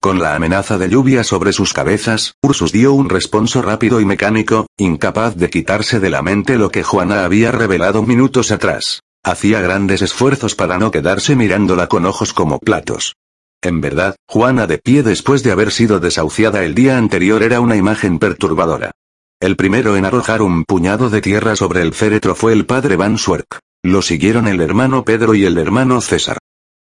[0.00, 4.66] Con la amenaza de lluvia sobre sus cabezas, Ursus dio un responso rápido y mecánico,
[4.76, 9.00] incapaz de quitarse de la mente lo que Juana había revelado minutos atrás.
[9.24, 13.14] Hacía grandes esfuerzos para no quedarse mirándola con ojos como platos.
[13.62, 17.76] En verdad, Juana de pie después de haber sido desahuciada el día anterior era una
[17.76, 18.92] imagen perturbadora.
[19.40, 23.18] El primero en arrojar un puñado de tierra sobre el féretro fue el padre Van
[23.18, 23.60] Swerk.
[23.82, 26.38] Lo siguieron el hermano Pedro y el hermano César.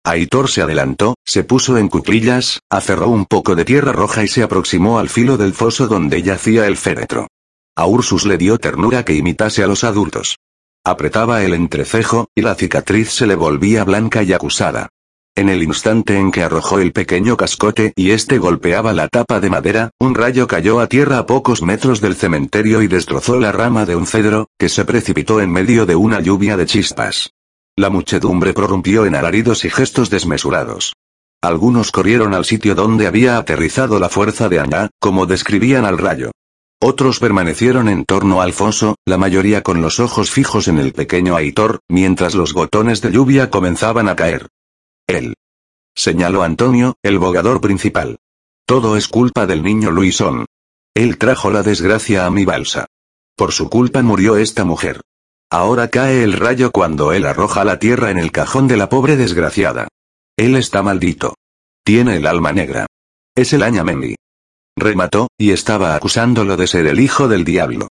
[0.06, 4.44] Aitor se adelantó, se puso en cuclillas, aferró un poco de tierra roja y se
[4.44, 7.28] aproximó al filo del foso donde yacía el féretro.
[7.76, 10.38] A Ursus le dio ternura que imitase a los adultos.
[10.86, 14.90] Apretaba el entrecejo, y la cicatriz se le volvía blanca y acusada.
[15.38, 19.50] En el instante en que arrojó el pequeño cascote y este golpeaba la tapa de
[19.50, 23.86] madera, un rayo cayó a tierra a pocos metros del cementerio y destrozó la rama
[23.86, 27.32] de un cedro, que se precipitó en medio de una lluvia de chispas.
[27.76, 30.93] La muchedumbre prorrumpió en alaridos y gestos desmesurados.
[31.41, 36.32] Algunos corrieron al sitio donde había aterrizado la fuerza de Añá, como describían al rayo.
[36.82, 41.36] Otros permanecieron en torno al foso, la mayoría con los ojos fijos en el pequeño
[41.36, 44.48] Aitor, mientras los gotones de lluvia comenzaban a caer.
[45.08, 45.36] Él.
[45.96, 48.18] Señaló Antonio, el bogador principal.
[48.65, 50.46] Todo es culpa del niño Luisón.
[50.96, 52.88] Él trajo la desgracia a mi balsa.
[53.36, 55.02] Por su culpa murió esta mujer.
[55.52, 59.15] Ahora cae el rayo cuando él arroja la tierra en el cajón de la pobre
[59.15, 59.88] desgraciada.
[60.38, 61.36] Él está maldito.
[61.84, 62.88] Tiene el alma negra.
[63.36, 64.15] Es el Añamendi.
[64.76, 67.88] Remató, y estaba acusándolo de ser el hijo del diablo.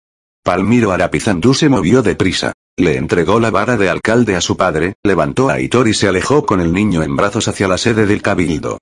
[0.42, 2.52] Palmiro Arapizandú se movió deprisa.
[2.80, 6.46] Le entregó la vara de alcalde a su padre, levantó a Aitor y se alejó
[6.46, 8.78] con el niño en brazos hacia la sede del cabildo.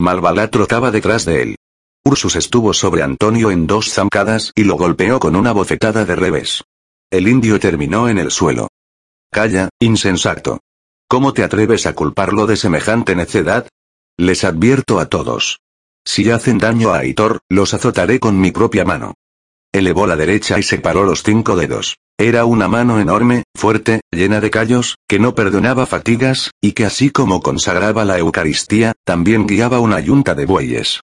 [0.00, 1.56] Malvalá trotaba detrás de él.
[2.02, 6.64] Ursus estuvo sobre Antonio en dos zancadas y lo golpeó con una bofetada de revés.
[7.10, 8.68] El indio terminó en el suelo.
[9.30, 10.60] Calla, insensato.
[11.06, 13.68] ¿Cómo te atreves a culparlo de semejante necedad?
[14.16, 15.60] Les advierto a todos.
[16.06, 19.12] Si hacen daño a Aitor, los azotaré con mi propia mano.
[19.72, 21.98] Elevó la derecha y separó los cinco dedos.
[22.22, 27.10] Era una mano enorme, fuerte, llena de callos, que no perdonaba fatigas, y que así
[27.10, 31.00] como consagraba la Eucaristía, también guiaba una yunta de bueyes.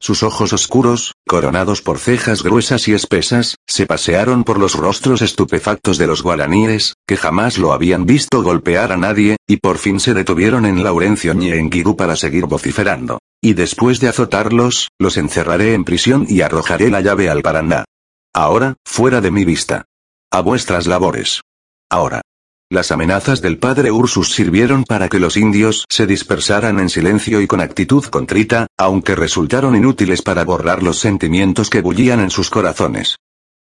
[0.00, 5.98] Sus ojos oscuros, coronados por cejas gruesas y espesas, se pasearon por los rostros estupefactos
[5.98, 10.14] de los guaraníes, que jamás lo habían visto golpear a nadie, y por fin se
[10.14, 13.18] detuvieron en Laurencio Ñenguirú para seguir vociferando.
[13.42, 17.84] Y después de azotarlos, los encerraré en prisión y arrojaré la llave al Paraná.
[18.32, 19.84] Ahora, fuera de mi vista.
[20.34, 21.42] A vuestras labores.
[21.90, 22.22] Ahora.
[22.70, 27.46] Las amenazas del padre Ursus sirvieron para que los indios se dispersaran en silencio y
[27.46, 33.16] con actitud contrita, aunque resultaron inútiles para borrar los sentimientos que bullían en sus corazones.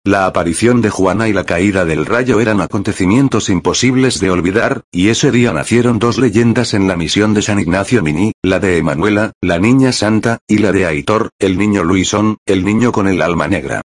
[0.05, 5.09] La aparición de Juana y la caída del rayo eran acontecimientos imposibles de olvidar, y
[5.09, 9.33] ese día nacieron dos leyendas en la misión de San Ignacio Mini, la de Emanuela,
[9.41, 13.49] la niña santa, y la de Aitor, el niño Luisón, el niño con el alma
[13.49, 13.81] negra.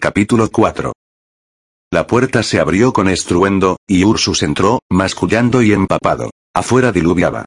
[0.00, 0.95] Capítulo 4
[1.92, 6.30] la puerta se abrió con estruendo, y Ursus entró, mascullando y empapado.
[6.54, 7.44] Afuera diluviaba.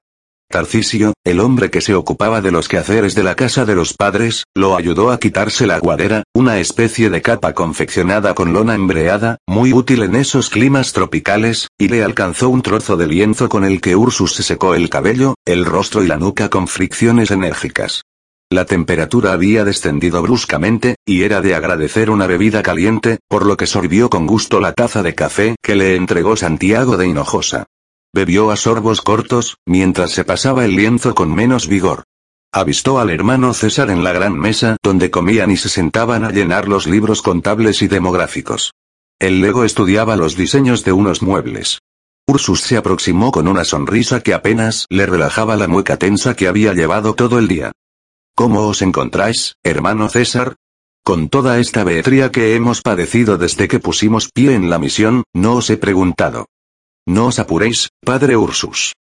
[0.52, 4.46] Tarcisio, el hombre que se ocupaba de los quehaceres de la casa de los padres,
[4.56, 9.74] lo ayudó a quitarse la guadera, una especie de capa confeccionada con lona embreada, muy
[9.74, 13.96] útil en esos climas tropicales, y le alcanzó un trozo de lienzo con el que
[13.96, 18.02] Ursus se secó el cabello, el rostro y la nuca con fricciones enérgicas.
[18.52, 23.68] La temperatura había descendido bruscamente, y era de agradecer una bebida caliente, por lo que
[23.68, 27.68] sorbió con gusto la taza de café que le entregó Santiago de Hinojosa.
[28.12, 32.06] Bebió a sorbos cortos, mientras se pasaba el lienzo con menos vigor.
[32.52, 36.68] Avistó al hermano César en la gran mesa donde comían y se sentaban a llenar
[36.68, 38.74] los libros contables y demográficos.
[39.20, 41.82] El lego estudiaba los diseños de unos muebles.
[42.28, 46.74] Ursus se aproximó con una sonrisa que apenas le relajaba la mueca tensa que había
[46.74, 47.72] llevado todo el día.
[48.40, 50.56] ¿Cómo os encontráis, hermano César?
[51.04, 55.56] Con toda esta beetría que hemos padecido desde que pusimos pie en la misión, no
[55.56, 56.46] os he preguntado.
[57.06, 58.94] No os apuréis, padre Ursus.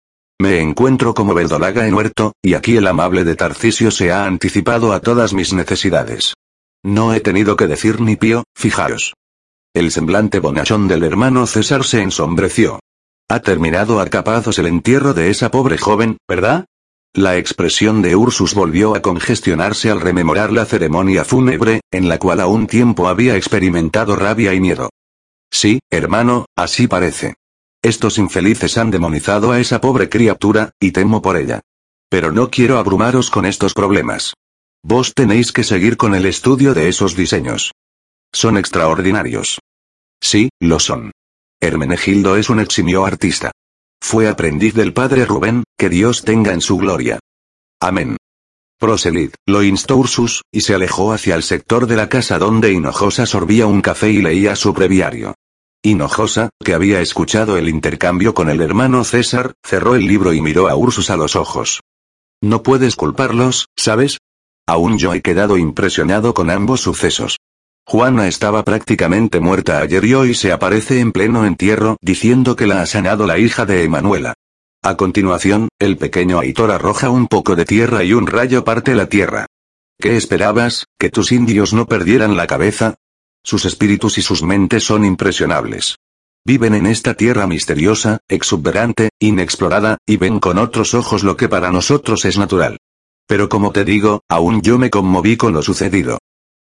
[0.41, 4.95] Me encuentro como verdolaga en huerto, y aquí el amable de Tarcisio se ha anticipado
[4.95, 6.33] a todas mis necesidades.
[6.83, 9.13] No he tenido que decir ni pío, fijaos.
[9.75, 12.81] El semblante bonachón del hermano César se ensombreció.
[13.29, 16.65] Ha terminado a capazos el entierro de esa pobre joven, ¿verdad?
[17.17, 22.41] La expresión de Ursus volvió a congestionarse al rememorar la ceremonia fúnebre, en la cual
[22.41, 24.91] a un tiempo había experimentado rabia y miedo.
[25.51, 27.37] Sí, hermano, así parece.
[27.81, 31.63] Estos infelices han demonizado a esa pobre criatura, y temo por ella.
[32.11, 34.35] Pero no quiero abrumaros con estos problemas.
[34.83, 37.73] Vos tenéis que seguir con el estudio de esos diseños.
[38.31, 39.59] Son extraordinarios.
[40.21, 41.13] Sí, lo son.
[41.61, 43.53] Hermenegildo es un eximio artista.
[44.09, 47.19] Fue aprendiz del padre Rubén, que Dios tenga en su gloria.
[47.81, 48.17] Amén.
[48.79, 53.27] Proselid, lo instó Ursus, y se alejó hacia el sector de la casa donde Hinojosa
[53.27, 55.35] sorbía un café y leía su breviario.
[55.83, 60.69] Hinojosa, que había escuchado el intercambio con el hermano César, cerró el libro y miró
[60.69, 61.81] a Ursus a los ojos.
[62.41, 64.19] No puedes culparlos, ¿sabes?
[64.69, 67.39] Aún yo he quedado impresionado con ambos sucesos.
[67.89, 72.83] Juana estaba prácticamente muerta ayer y hoy se aparece en pleno entierro diciendo que la
[72.83, 74.35] ha sanado la hija de Emanuela.
[74.83, 79.09] A continuación, el pequeño Aitor arroja un poco de tierra y un rayo parte la
[79.09, 79.47] tierra.
[80.01, 82.97] ¿Qué esperabas, que tus indios no perdieran la cabeza?
[83.45, 85.95] Sus espíritus y sus mentes son impresionables.
[86.45, 91.71] Viven en esta tierra misteriosa, exuberante, inexplorada, y ven con otros ojos lo que para
[91.71, 92.79] nosotros es natural.
[93.29, 96.19] Pero como te digo, aún yo me conmoví con lo sucedido.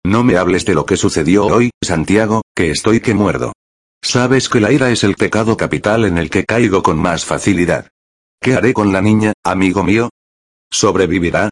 [0.05, 3.53] No me hables de lo que sucedió hoy, Santiago, que estoy que muerdo.
[4.03, 7.89] Sabes que la ira es el pecado capital en el que caigo con más facilidad.
[8.41, 10.09] ¿Qué haré con la niña, amigo mío?
[10.71, 11.51] ¿Sobrevivirá?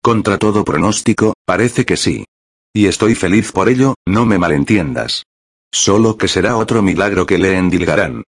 [0.00, 2.24] Contra todo pronóstico, parece que sí.
[2.72, 5.24] Y estoy feliz por ello, no me malentiendas.
[5.72, 8.22] Solo que será otro milagro que le endilgarán.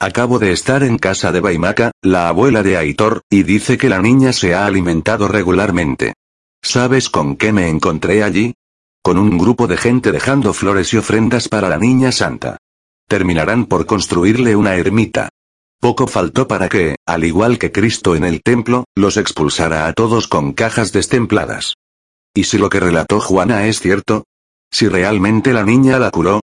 [0.00, 4.00] Acabo de estar en casa de Baimaca, la abuela de Aitor, y dice que la
[4.00, 6.14] niña se ha alimentado regularmente.
[6.62, 8.54] ¿Sabes con qué me encontré allí?
[9.08, 12.58] Con un grupo de gente dejando flores y ofrendas para la niña santa.
[13.08, 15.30] Terminarán por construirle una ermita.
[15.80, 20.28] Poco faltó para que, al igual que Cristo en el templo, los expulsara a todos
[20.28, 21.72] con cajas destempladas.
[22.34, 24.24] ¿Y si lo que relató Juana es cierto?
[24.70, 26.42] ¿Si realmente la niña la curó?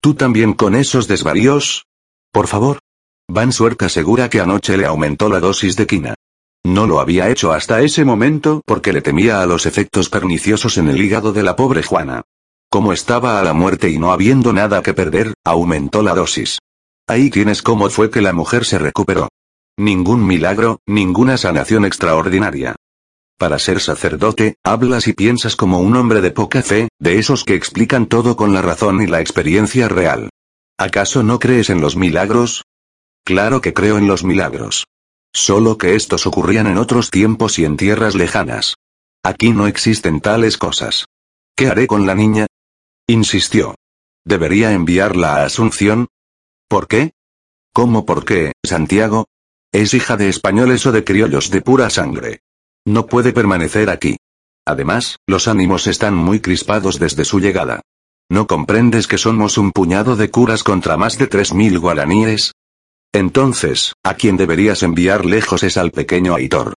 [0.00, 1.86] ¿Tú también con esos desvaríos?
[2.30, 2.78] Por favor.
[3.26, 6.14] Van Suerca asegura que anoche le aumentó la dosis de quina.
[6.66, 10.88] No lo había hecho hasta ese momento porque le temía a los efectos perniciosos en
[10.88, 12.22] el hígado de la pobre Juana.
[12.68, 16.58] Como estaba a la muerte y no habiendo nada que perder, aumentó la dosis.
[17.06, 19.28] Ahí tienes cómo fue que la mujer se recuperó.
[19.76, 22.74] Ningún milagro, ninguna sanación extraordinaria.
[23.38, 27.54] Para ser sacerdote, hablas y piensas como un hombre de poca fe, de esos que
[27.54, 30.30] explican todo con la razón y la experiencia real.
[30.76, 32.64] ¿Acaso no crees en los milagros?
[33.24, 34.84] Claro que creo en los milagros.
[35.32, 38.74] Solo que estos ocurrían en otros tiempos y en tierras lejanas.
[39.22, 41.06] Aquí no existen tales cosas.
[41.56, 42.46] ¿Qué haré con la niña?
[43.06, 43.74] Insistió.
[44.24, 46.08] ¿Debería enviarla a Asunción?
[46.68, 47.12] ¿Por qué?
[47.72, 49.26] ¿Cómo por qué, Santiago?
[49.72, 52.40] Es hija de españoles o de criollos de pura sangre.
[52.86, 54.16] No puede permanecer aquí.
[54.64, 57.82] Además, los ánimos están muy crispados desde su llegada.
[58.28, 62.52] ¿No comprendes que somos un puñado de curas contra más de tres mil guaraníes?
[63.16, 66.74] Entonces, a quien deberías enviar lejos es al pequeño Aitor.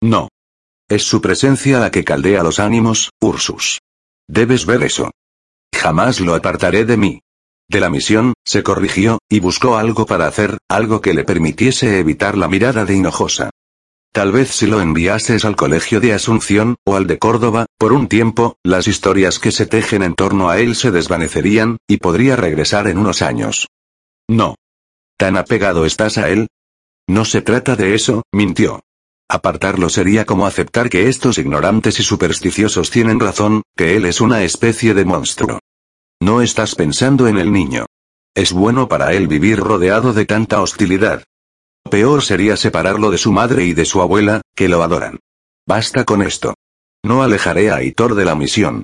[0.00, 0.28] No.
[0.88, 3.80] Es su presencia la que caldea los ánimos, Ursus.
[4.28, 5.10] Debes ver eso.
[5.74, 7.20] Jamás lo apartaré de mí.
[7.68, 12.38] De la misión, se corrigió, y buscó algo para hacer, algo que le permitiese evitar
[12.38, 13.50] la mirada de Hinojosa.
[14.12, 18.06] Tal vez si lo enviases al colegio de Asunción, o al de Córdoba, por un
[18.06, 22.86] tiempo, las historias que se tejen en torno a él se desvanecerían, y podría regresar
[22.86, 23.66] en unos años.
[24.28, 24.54] No.
[25.22, 26.48] ¿Tan apegado estás a él?
[27.08, 28.80] No se trata de eso, mintió.
[29.30, 34.42] Apartarlo sería como aceptar que estos ignorantes y supersticiosos tienen razón, que él es una
[34.42, 35.60] especie de monstruo.
[36.20, 37.86] No estás pensando en el niño.
[38.34, 41.22] Es bueno para él vivir rodeado de tanta hostilidad.
[41.88, 45.20] Peor sería separarlo de su madre y de su abuela, que lo adoran.
[45.68, 46.54] Basta con esto.
[47.04, 48.82] No alejaré a Hitor de la misión.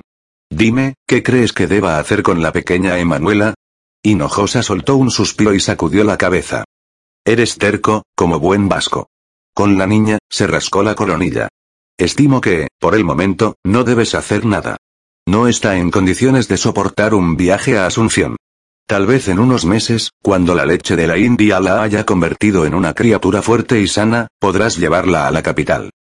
[0.49, 3.55] Dime, ¿qué crees que deba hacer con la pequeña Emanuela?
[4.01, 6.63] Hinojosa soltó un suspiro y sacudió la cabeza.
[7.25, 9.07] Eres terco, como buen vasco.
[9.53, 11.49] Con la niña, se rascó la coronilla.
[11.97, 14.77] Estimo que, por el momento, no debes hacer nada.
[15.27, 18.37] No está en condiciones de soportar un viaje a Asunción.
[18.87, 22.73] Tal vez en unos meses, cuando la leche de la India la haya convertido en
[22.73, 25.91] una criatura fuerte y sana, podrás llevarla a la capital.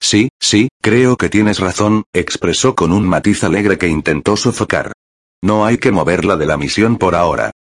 [0.00, 4.92] Sí, sí, creo que tienes razón, expresó con un matiz alegre que intentó sofocar.
[5.42, 7.52] No hay que moverla de la misión por ahora.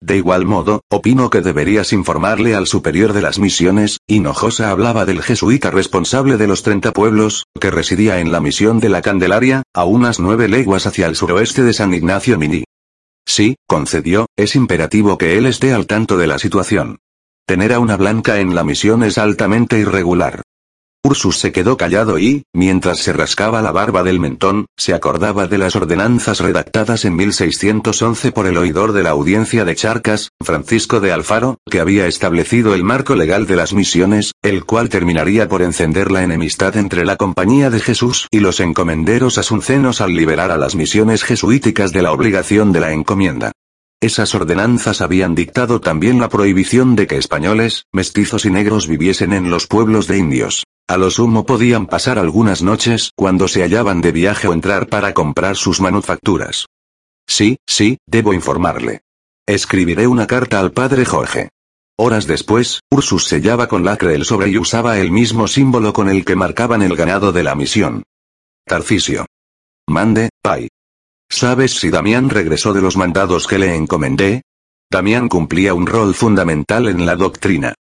[0.00, 5.22] De igual modo, opino que deberías informarle al superior de las misiones, Hinojosa hablaba del
[5.22, 9.84] jesuita responsable de los 30 pueblos, que residía en la misión de la Candelaria, a
[9.84, 12.64] unas nueve leguas hacia el suroeste de San Ignacio Mini.
[13.26, 16.98] Sí, concedió, es imperativo que él esté al tanto de la situación.
[17.46, 20.42] Tener a una blanca en la misión es altamente irregular.
[21.06, 25.56] Ursus se quedó callado y, mientras se rascaba la barba del mentón, se acordaba de
[25.56, 31.12] las ordenanzas redactadas en 1611 por el oidor de la audiencia de Charcas, Francisco de
[31.12, 36.10] Alfaro, que había establecido el marco legal de las misiones, el cual terminaría por encender
[36.10, 40.74] la enemistad entre la Compañía de Jesús y los encomenderos asuncenos al liberar a las
[40.74, 43.52] misiones jesuíticas de la obligación de la encomienda.
[44.00, 49.50] Esas ordenanzas habían dictado también la prohibición de que españoles, mestizos y negros viviesen en
[49.50, 50.64] los pueblos de indios.
[50.88, 55.14] A lo sumo podían pasar algunas noches cuando se hallaban de viaje o entrar para
[55.14, 56.66] comprar sus manufacturas.
[57.26, 59.00] Sí, sí, debo informarle.
[59.46, 61.48] Escribiré una carta al padre Jorge.
[61.98, 66.24] Horas después, Ursus sellaba con lacre el sobre y usaba el mismo símbolo con el
[66.24, 68.04] que marcaban el ganado de la misión.
[68.64, 69.26] Tarcisio.
[69.88, 70.68] Mande, Pai.
[71.28, 74.42] ¿Sabes si Damián regresó de los mandados que le encomendé?
[74.88, 77.74] Damián cumplía un rol fundamental en la doctrina.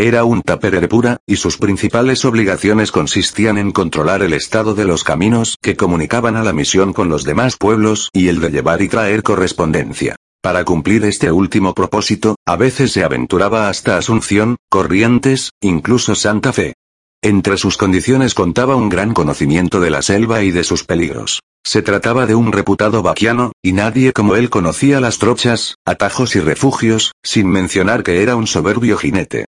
[0.00, 5.04] Era un taperere pura, y sus principales obligaciones consistían en controlar el estado de los
[5.04, 8.88] caminos que comunicaban a la misión con los demás pueblos y el de llevar y
[8.88, 10.16] traer correspondencia.
[10.40, 16.72] Para cumplir este último propósito, a veces se aventuraba hasta Asunción, Corrientes, incluso Santa Fe.
[17.20, 21.40] Entre sus condiciones contaba un gran conocimiento de la selva y de sus peligros.
[21.62, 26.40] Se trataba de un reputado vaquiano, y nadie como él conocía las trochas, atajos y
[26.40, 29.44] refugios, sin mencionar que era un soberbio jinete.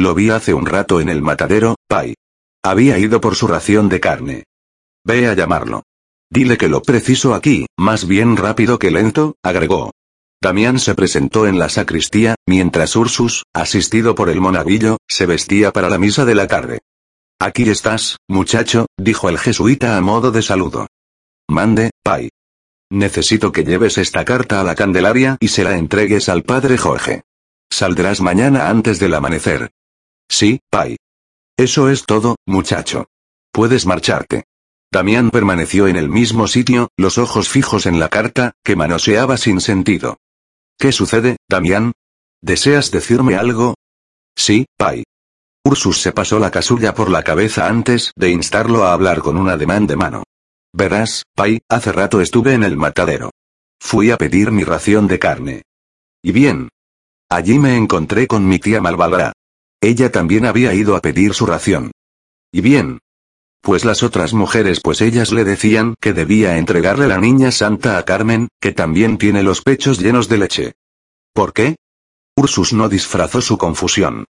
[0.00, 2.14] Lo vi hace un rato en el matadero, Pai.
[2.64, 4.44] Había ido por su ración de carne.
[5.04, 5.82] Ve a llamarlo.
[6.30, 9.90] Dile que lo preciso aquí, más bien rápido que lento, agregó.
[10.42, 15.90] Damián se presentó en la sacristía, mientras Ursus, asistido por el monaguillo, se vestía para
[15.90, 16.78] la misa de la tarde.
[17.38, 20.86] Aquí estás, muchacho, dijo el jesuita a modo de saludo.
[21.46, 22.30] Mande, Pai.
[22.90, 27.20] Necesito que lleves esta carta a la Candelaria y se la entregues al padre Jorge.
[27.70, 29.70] Saldrás mañana antes del amanecer.
[30.30, 30.96] Sí, Pai.
[31.58, 33.08] Eso es todo, muchacho.
[33.52, 34.44] Puedes marcharte.
[34.92, 39.60] Damián permaneció en el mismo sitio, los ojos fijos en la carta, que manoseaba sin
[39.60, 40.16] sentido.
[40.78, 41.92] ¿Qué sucede, Damián?
[42.40, 43.74] ¿Deseas decirme algo?
[44.36, 45.04] Sí, Pai.
[45.64, 49.50] Ursus se pasó la casulla por la cabeza antes de instarlo a hablar con un
[49.50, 50.22] ademán de mano.
[50.72, 53.30] Verás, Pai, hace rato estuve en el matadero.
[53.78, 55.62] Fui a pedir mi ración de carne.
[56.22, 56.68] Y bien.
[57.28, 59.32] Allí me encontré con mi tía Malvadra.
[59.80, 61.92] Ella también había ido a pedir su ración.
[62.52, 62.98] Y bien.
[63.62, 68.04] Pues las otras mujeres pues ellas le decían que debía entregarle la niña santa a
[68.04, 70.72] Carmen, que también tiene los pechos llenos de leche.
[71.32, 71.76] ¿Por qué?
[72.36, 74.24] Ursus no disfrazó su confusión.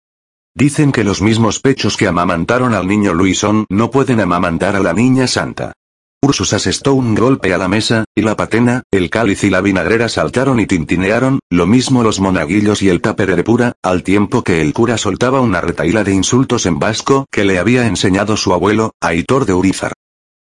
[0.54, 4.92] Dicen que los mismos pechos que amamantaron al niño Luisón no pueden amamantar a la
[4.92, 5.74] niña santa.
[6.20, 10.08] Ursus asestó un golpe a la mesa, y la patena, el cáliz y la vinagrera
[10.08, 14.74] saltaron y tintinearon, lo mismo los monaguillos y el de pura, al tiempo que el
[14.74, 19.46] cura soltaba una retaíla de insultos en vasco que le había enseñado su abuelo, Aitor
[19.46, 19.92] de Urizar.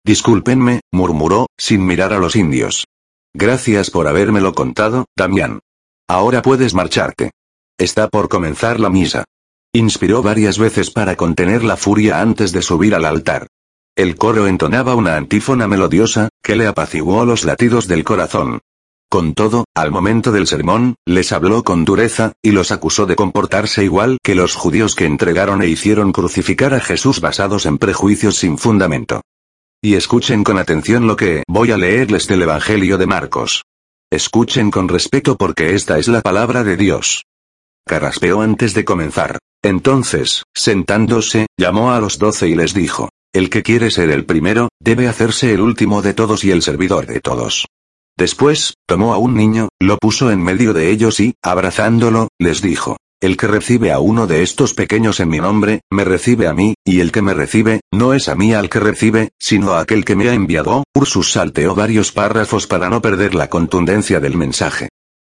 [0.05, 2.85] Discúlpenme, murmuró, sin mirar a los indios.
[3.33, 5.59] Gracias por habérmelo contado, Damián.
[6.07, 7.31] Ahora puedes marcharte.
[7.77, 9.25] Está por comenzar la misa.
[9.73, 13.47] Inspiró varias veces para contener la furia antes de subir al altar.
[13.97, 18.59] El coro entonaba una antífona melodiosa, que le apaciguó los latidos del corazón.
[19.09, 23.83] Con todo, al momento del sermón, les habló con dureza, y los acusó de comportarse
[23.83, 28.59] igual que los judíos que entregaron e hicieron crucificar a Jesús basados en prejuicios sin
[28.59, 29.21] fundamento.
[29.81, 33.63] Y escuchen con atención lo que voy a leerles del Evangelio de Marcos.
[34.11, 37.23] Escuchen con respeto porque esta es la palabra de Dios.
[37.83, 39.39] Carraspeó antes de comenzar.
[39.63, 44.69] Entonces, sentándose, llamó a los doce y les dijo, el que quiere ser el primero,
[44.79, 47.67] debe hacerse el último de todos y el servidor de todos.
[48.17, 52.97] Después, tomó a un niño, lo puso en medio de ellos y, abrazándolo, les dijo,
[53.21, 56.73] El que recibe a uno de estos pequeños en mi nombre, me recibe a mí,
[56.83, 60.03] y el que me recibe, no es a mí al que recibe, sino a aquel
[60.03, 60.83] que me ha enviado.
[60.95, 64.89] Ursus salteó varios párrafos para no perder la contundencia del mensaje.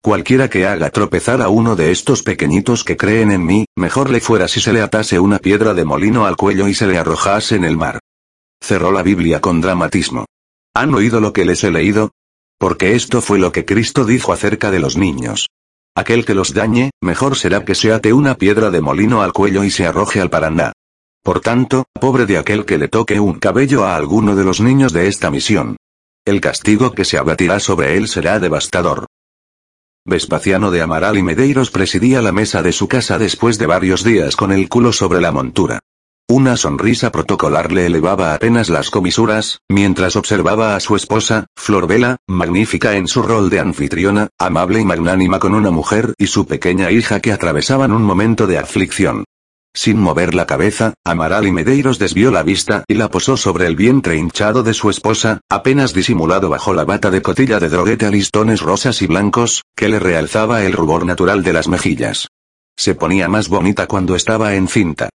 [0.03, 4.21] Cualquiera que haga tropezar a uno de estos pequeñitos que creen en mí, mejor le
[4.21, 7.57] fuera si se le atase una piedra de molino al cuello y se le arrojase
[7.57, 7.99] en el mar.
[8.63, 10.25] Cerró la Biblia con dramatismo.
[10.75, 12.13] ¿Han oído lo que les he leído?
[12.59, 15.49] Porque esto fue lo que Cristo dijo acerca de los niños.
[15.95, 19.65] Aquel que los dañe, mejor será que se ate una piedra de molino al cuello
[19.65, 20.73] y se arroje al Paraná.
[21.23, 24.95] Por tanto, pobre de aquel que le toque un cabello a alguno de los niños
[24.95, 25.77] de esta misión.
[26.25, 29.07] El castigo que se abatirá sobre él será devastador.
[30.07, 34.35] Vespasiano de Amaral y Medeiros presidía la mesa de su casa después de varios días
[34.35, 35.79] con el culo sobre la montura.
[36.27, 42.97] Una sonrisa protocolar le elevaba apenas las comisuras, mientras observaba a su esposa, Florbela, magnífica
[42.97, 47.21] en su rol de anfitriona, amable y magnánima con una mujer y su pequeña hija
[47.21, 49.25] que atravesaban un momento de aflicción.
[49.73, 53.77] Sin mover la cabeza, Amaral y Medeiros desvió la vista y la posó sobre el
[53.77, 58.11] vientre hinchado de su esposa, apenas disimulado bajo la bata de cotilla de droguete a
[58.11, 62.27] listones rosas y blancos, que le realzaba el rubor natural de las mejillas.
[62.77, 65.09] Se ponía más bonita cuando estaba encinta.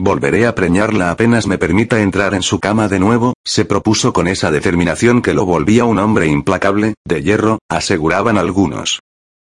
[0.00, 4.26] Volveré a preñarla apenas me permita entrar en su cama de nuevo, se propuso con
[4.26, 9.00] esa determinación que lo volvía un hombre implacable, de hierro, aseguraban algunos.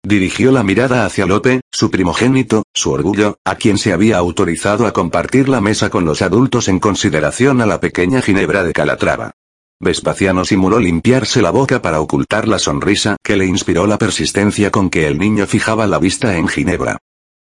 [0.05, 4.93] Dirigió la mirada hacia Lope, su primogénito, su orgullo, a quien se había autorizado a
[4.93, 9.31] compartir la mesa con los adultos en consideración a la pequeña Ginebra de Calatrava.
[9.79, 14.91] Vespasiano simuló limpiarse la boca para ocultar la sonrisa que le inspiró la persistencia con
[14.91, 16.99] que el niño fijaba la vista en Ginebra.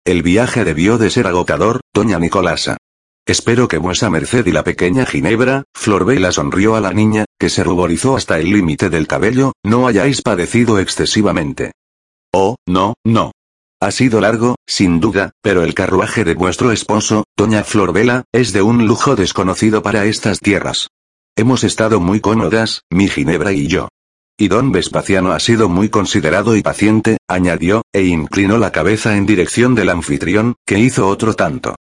[0.04, 2.76] El viaje debió de ser agotador, doña Nicolasa.
[3.24, 7.64] Espero que vuesa merced y la pequeña Ginebra, Florbela sonrió a la niña, que se
[7.64, 11.72] ruborizó hasta el límite del cabello, no hayáis padecido excesivamente.
[12.34, 13.32] Oh, no, no.
[13.80, 18.62] Ha sido largo, sin duda, pero el carruaje de vuestro esposo, doña Florbela, es de
[18.62, 20.88] un lujo desconocido para estas tierras.
[21.36, 23.88] Hemos estado muy cómodas, mi Ginebra y yo.
[24.38, 29.26] Y don Vespasiano ha sido muy considerado y paciente, añadió, e inclinó la cabeza en
[29.26, 31.74] dirección del anfitrión, que hizo otro tanto.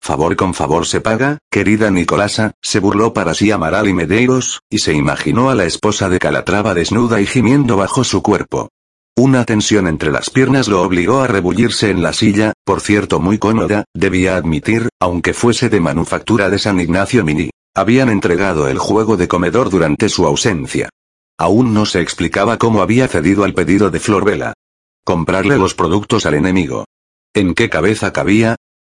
[0.00, 4.78] Favor con favor se paga, querida Nicolasa, se burló para sí Amaral y Medeiros, y
[4.78, 8.70] se imaginó a la esposa de Calatrava desnuda y gimiendo bajo su cuerpo.
[9.18, 13.36] Una tensión entre las piernas lo obligó a rebullirse en la silla, por cierto muy
[13.36, 17.50] cómoda, debía admitir, aunque fuese de manufactura de San Ignacio Mini.
[17.74, 20.88] Habían entregado el juego de comedor durante su ausencia.
[21.36, 24.52] Aún no se explicaba cómo había cedido al pedido de Florbela.
[25.04, 26.84] Comprarle los productos al enemigo.
[27.34, 28.54] ¿En qué cabeza cabía?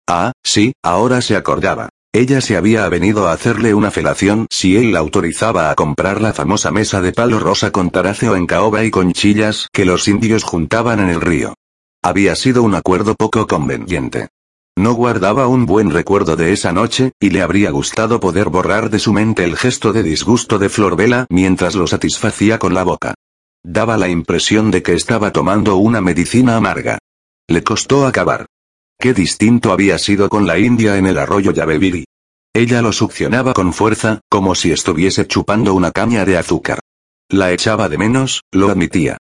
[0.06, 1.88] Ah, sí, ahora se acordaba.
[2.12, 6.32] Ella se había venido a hacerle una felación si él la autorizaba a comprar la
[6.32, 10.98] famosa mesa de palo rosa con taraceo en caoba y conchillas que los indios juntaban
[10.98, 11.54] en el río.
[12.02, 14.28] Había sido un acuerdo poco conveniente.
[14.76, 18.98] No guardaba un buen recuerdo de esa noche, y le habría gustado poder borrar de
[18.98, 23.14] su mente el gesto de disgusto de Florbela mientras lo satisfacía con la boca.
[23.62, 26.98] Daba la impresión de que estaba tomando una medicina amarga.
[27.46, 28.46] Le costó acabar.
[29.00, 32.04] Qué distinto había sido con la India en el arroyo Yaveviri.
[32.52, 36.80] Ella lo succionaba con fuerza, como si estuviese chupando una caña de azúcar.
[37.30, 39.16] La echaba de menos, lo admitía.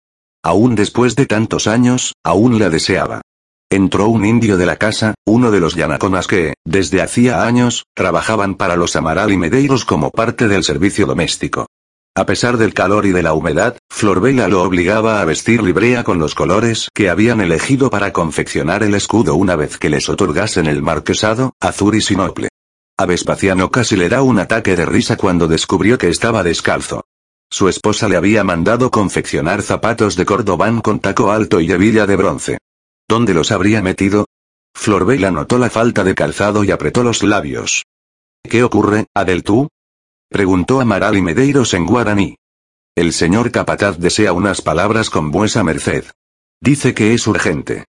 [0.43, 3.21] Aún después de tantos años, aún la deseaba.
[3.69, 8.55] Entró un indio de la casa, uno de los yanaconas que, desde hacía años, trabajaban
[8.55, 11.67] para los Amaral y Medeiros como parte del servicio doméstico.
[12.17, 16.17] A pesar del calor y de la humedad, Florbela lo obligaba a vestir librea con
[16.17, 20.81] los colores que habían elegido para confeccionar el escudo una vez que les otorgasen el
[20.81, 22.49] marquesado, azul y sinople.
[22.97, 27.03] A Vespasiano casi le da un ataque de risa cuando descubrió que estaba descalzo.
[27.51, 32.15] Su esposa le había mandado confeccionar zapatos de cordobán con taco alto y hebilla de
[32.15, 32.57] bronce.
[33.07, 34.25] ¿Dónde los habría metido?
[34.73, 37.83] Florbela notó la falta de calzado y apretó los labios.
[38.41, 39.67] ¿Qué ocurre, Adeltú?
[40.29, 42.35] Preguntó Amaral y Medeiros en guaraní.
[42.95, 46.05] El señor capataz desea unas palabras con vuesa merced.
[46.59, 47.85] Dice que es urgente.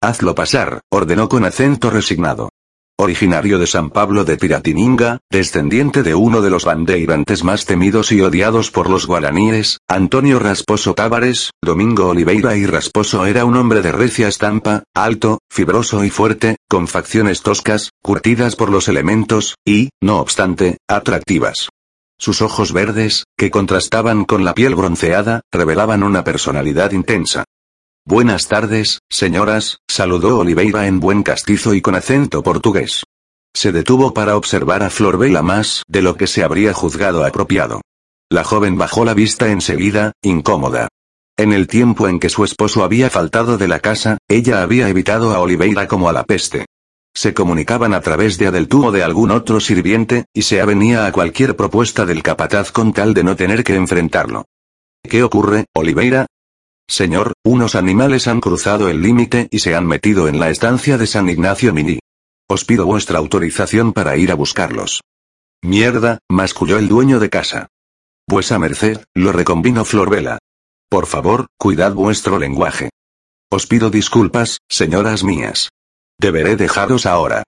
[0.00, 2.48] Hazlo pasar, ordenó con acento resignado.
[2.96, 8.20] Originario de San Pablo de Piratininga, descendiente de uno de los bandeirantes más temidos y
[8.20, 13.90] odiados por los guaraníes, Antonio Rasposo Tábares, Domingo Oliveira y Rasposo era un hombre de
[13.90, 20.20] recia estampa, alto, fibroso y fuerte, con facciones toscas, curtidas por los elementos, y, no
[20.20, 21.70] obstante, atractivas.
[22.18, 27.44] Sus ojos verdes, que contrastaban con la piel bronceada, revelaban una personalidad intensa.
[28.06, 33.04] Buenas tardes, señoras, saludó Oliveira en buen castizo y con acento portugués.
[33.54, 37.80] Se detuvo para observar a Florbela más de lo que se habría juzgado apropiado.
[38.30, 40.88] La joven bajó la vista enseguida, incómoda.
[41.36, 45.32] En el tiempo en que su esposo había faltado de la casa, ella había evitado
[45.32, 46.66] a Oliveira como a la peste.
[47.16, 51.12] Se comunicaban a través de Adeltú o de algún otro sirviente, y se avenía a
[51.12, 54.46] cualquier propuesta del capataz con tal de no tener que enfrentarlo.
[55.02, 56.26] ¿Qué ocurre, Oliveira?
[56.88, 61.06] Señor, unos animales han cruzado el límite y se han metido en la estancia de
[61.06, 62.00] San Ignacio Mini.
[62.48, 65.00] Os pido vuestra autorización para ir a buscarlos.
[65.62, 67.68] Mierda, masculló el dueño de casa.
[68.28, 70.38] Vuesa merced, lo recombinó Florbela.
[70.90, 72.90] Por favor, cuidad vuestro lenguaje.
[73.50, 75.70] Os pido disculpas, señoras mías.
[76.18, 77.42] Deberé dejaros ahora.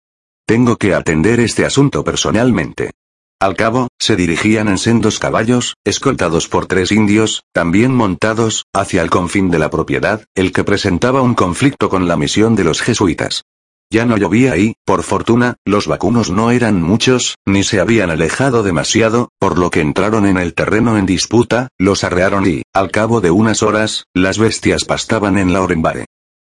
[0.46, 2.92] Tengo que atender este asunto personalmente.
[3.40, 9.10] Al cabo, se dirigían en sendos caballos, escoltados por tres indios, también montados, hacia el
[9.10, 13.42] confín de la propiedad, el que presentaba un conflicto con la misión de los jesuitas.
[13.90, 18.62] Ya no llovía y, por fortuna, los vacunos no eran muchos, ni se habían alejado
[18.62, 23.20] demasiado, por lo que entraron en el terreno en disputa, los arrearon y, al cabo
[23.20, 26.06] de unas horas, las bestias pastaban en la orembare.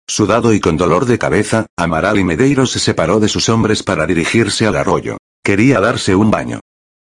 [0.10, 4.08] Sudado y con dolor de cabeza, Amaral y Medeiros se separó de sus hombres para
[4.08, 5.18] dirigirse al arroyo.
[5.44, 6.62] Quería darse un baño.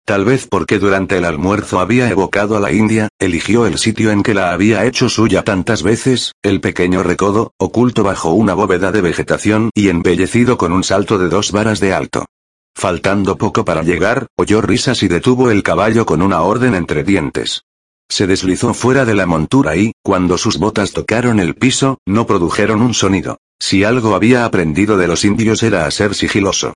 [0.06, 4.22] Tal vez porque durante el almuerzo había evocado a la India, eligió el sitio en
[4.22, 9.02] que la había hecho suya tantas veces, el pequeño recodo, oculto bajo una bóveda de
[9.02, 12.24] vegetación y embellecido con un salto de dos varas de alto.
[12.74, 17.64] Faltando poco para llegar, oyó risas y detuvo el caballo con una orden entre dientes.
[18.08, 22.82] Se deslizó fuera de la montura y, cuando sus botas tocaron el piso, no produjeron
[22.82, 23.38] un sonido.
[23.58, 26.74] Si algo había aprendido de los indios era a ser sigiloso.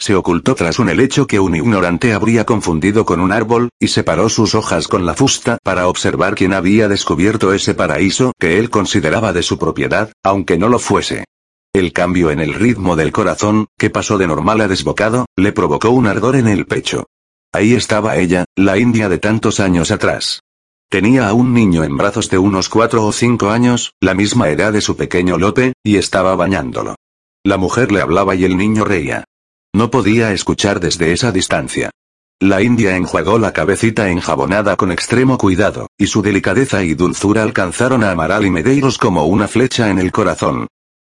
[0.00, 4.30] Se ocultó tras un helecho que un ignorante habría confundido con un árbol, y separó
[4.30, 9.34] sus hojas con la fusta para observar quién había descubierto ese paraíso que él consideraba
[9.34, 11.24] de su propiedad, aunque no lo fuese.
[11.74, 15.90] El cambio en el ritmo del corazón, que pasó de normal a desbocado, le provocó
[15.90, 17.04] un ardor en el pecho.
[17.52, 20.40] Ahí estaba ella, la india de tantos años atrás.
[20.90, 24.72] Tenía a un niño en brazos de unos cuatro o cinco años, la misma edad
[24.72, 26.96] de su pequeño Lope, y estaba bañándolo.
[27.44, 29.22] La mujer le hablaba y el niño reía.
[29.72, 31.92] No podía escuchar desde esa distancia.
[32.40, 38.02] La india enjuagó la cabecita enjabonada con extremo cuidado, y su delicadeza y dulzura alcanzaron
[38.02, 40.66] a Amaral y Medeiros como una flecha en el corazón.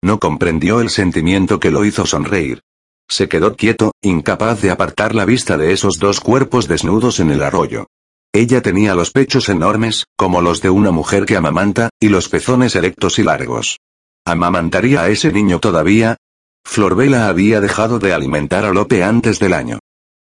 [0.03, 2.62] No comprendió el sentimiento que lo hizo sonreír.
[3.11, 7.43] Se quedó quieto, incapaz de apartar la vista de esos dos cuerpos desnudos en el
[7.43, 7.89] arroyo.
[8.37, 12.76] Ella tenía los pechos enormes, como los de una mujer que amamanta, y los pezones
[12.76, 13.78] erectos y largos.
[14.26, 16.18] ¿Amamantaría a ese niño todavía?
[16.62, 19.78] Florbela había dejado de alimentar a Lope antes del año.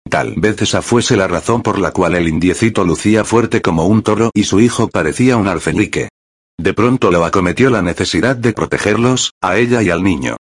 [0.07, 4.03] Tal vez esa fuese la razón por la cual el indiecito lucía fuerte como un
[4.03, 6.09] toro y su hijo parecía un alfenique.
[6.59, 10.35] De pronto lo acometió la necesidad de protegerlos, a ella y al niño.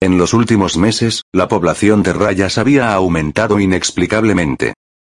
[0.00, 4.72] En los últimos meses, la población de rayas había aumentado inexplicablemente.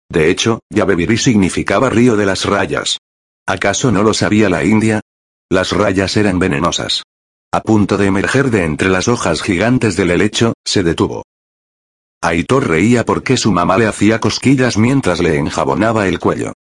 [0.09, 2.99] De hecho, Yabebirí significaba río de las rayas.
[3.45, 5.01] ¿Acaso no lo sabía la India?
[5.49, 7.03] Las rayas eran venenosas.
[7.51, 11.23] A punto de emerger de entre las hojas gigantes del helecho, se detuvo.
[12.21, 16.53] Aitor reía porque su mamá le hacía cosquillas mientras le enjabonaba el cuello.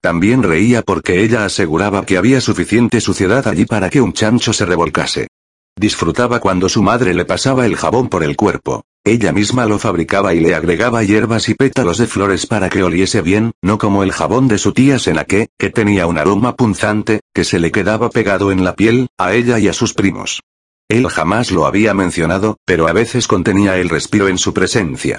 [0.00, 4.66] También reía porque ella aseguraba que había suficiente suciedad allí para que un chancho se
[4.66, 5.28] revolcase.
[5.76, 8.82] Disfrutaba cuando su madre le pasaba el jabón por el cuerpo.
[9.04, 13.20] Ella misma lo fabricaba y le agregaba hierbas y pétalos de flores para que oliese
[13.20, 17.42] bien, no como el jabón de su tía Senaque, que tenía un aroma punzante, que
[17.42, 20.42] se le quedaba pegado en la piel, a ella y a sus primos.
[20.88, 25.18] Él jamás lo había mencionado, pero a veces contenía el respiro en su presencia.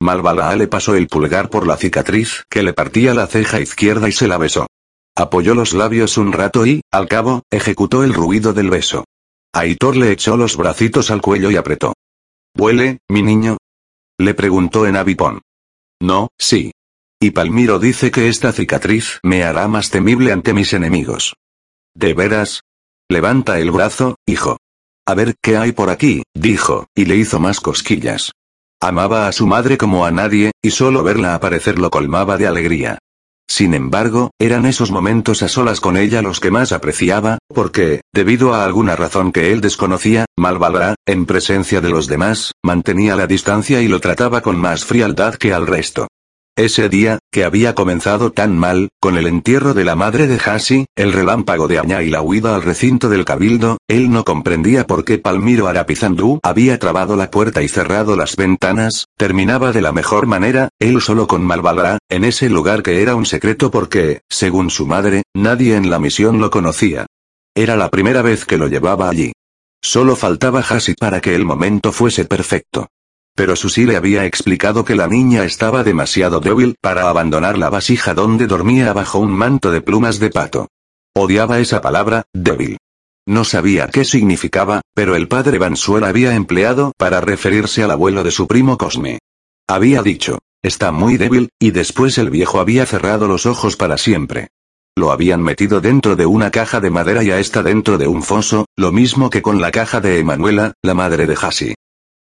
[0.00, 4.12] Malvalaa le pasó el pulgar por la cicatriz que le partía la ceja izquierda y
[4.12, 4.68] se la besó.
[5.16, 9.04] Apoyó los labios un rato y, al cabo, ejecutó el ruido del beso.
[9.52, 11.94] Aitor le echó los bracitos al cuello y apretó.
[12.56, 13.56] ¿Huele, mi niño?
[14.18, 15.42] Le preguntó en avipón.
[16.00, 16.72] No, sí.
[17.20, 21.34] Y Palmiro dice que esta cicatriz me hará más temible ante mis enemigos.
[21.94, 22.60] ¿De veras?
[23.08, 24.58] Levanta el brazo, hijo.
[25.06, 28.32] A ver qué hay por aquí, dijo, y le hizo más cosquillas.
[28.80, 32.98] Amaba a su madre como a nadie, y solo verla aparecer lo colmaba de alegría.
[33.48, 38.54] Sin embargo, eran esos momentos a solas con ella los que más apreciaba, porque, debido
[38.54, 43.80] a alguna razón que él desconocía, Malvalra, en presencia de los demás, mantenía la distancia
[43.80, 46.08] y lo trataba con más frialdad que al resto.
[46.56, 50.86] Ese día, que había comenzado tan mal, con el entierro de la madre de Hasi,
[50.94, 55.04] el relámpago de Aña y la huida al recinto del cabildo, él no comprendía por
[55.04, 60.28] qué Palmiro Arapizandú había trabado la puerta y cerrado las ventanas, terminaba de la mejor
[60.28, 64.86] manera, él solo con Malvalra, en ese lugar que era un secreto porque, según su
[64.86, 67.06] madre, nadie en la misión lo conocía.
[67.56, 69.32] Era la primera vez que lo llevaba allí.
[69.82, 72.86] Solo faltaba Hasi para que el momento fuese perfecto.
[73.34, 78.14] Pero Susi le había explicado que la niña estaba demasiado débil para abandonar la vasija
[78.14, 80.68] donde dormía bajo un manto de plumas de pato.
[81.14, 82.78] Odiaba esa palabra, débil.
[83.26, 88.30] No sabía qué significaba, pero el padre Bansuel había empleado para referirse al abuelo de
[88.30, 89.18] su primo Cosme.
[89.66, 94.48] Había dicho, está muy débil, y después el viejo había cerrado los ojos para siempre.
[94.96, 98.22] Lo habían metido dentro de una caja de madera y a esta dentro de un
[98.22, 101.74] foso, lo mismo que con la caja de Emanuela, la madre de Hasi.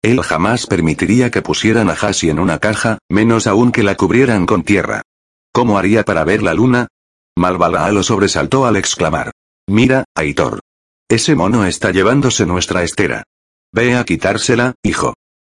[0.04, 4.45] Él jamás permitiría que pusieran a Hasi en una caja, menos aún que la cubrieran
[4.45, 5.01] con tierra.
[5.54, 6.89] ¿Cómo haría para ver la luna?
[7.38, 9.32] Malvalaa lo sobresaltó al exclamar.
[9.68, 10.60] Mira, Aitor.
[11.10, 13.24] Ese mono está llevándose nuestra estera.
[13.74, 15.14] Ve a quitársela, hijo.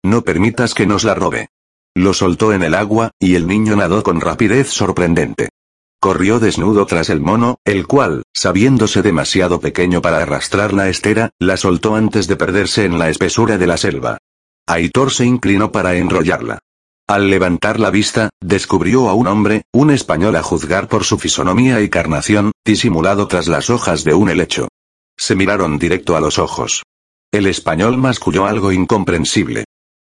[0.04, 1.48] No permitas que nos la robe.
[1.96, 5.50] Lo soltó en el agua, y el niño nadó con rapidez sorprendente.
[6.02, 11.56] Corrió desnudo tras el mono, el cual, sabiéndose demasiado pequeño para arrastrar la estera, la
[11.56, 14.18] soltó antes de perderse en la espesura de la selva.
[14.68, 16.60] Aitor se inclinó para enrollarla.
[17.08, 21.82] Al levantar la vista, descubrió a un hombre, un español a juzgar por su fisonomía
[21.82, 24.70] y carnación, disimulado tras las hojas de un helecho.
[25.18, 26.84] Se miraron directo a los ojos.
[27.32, 29.66] El español masculló algo incomprensible.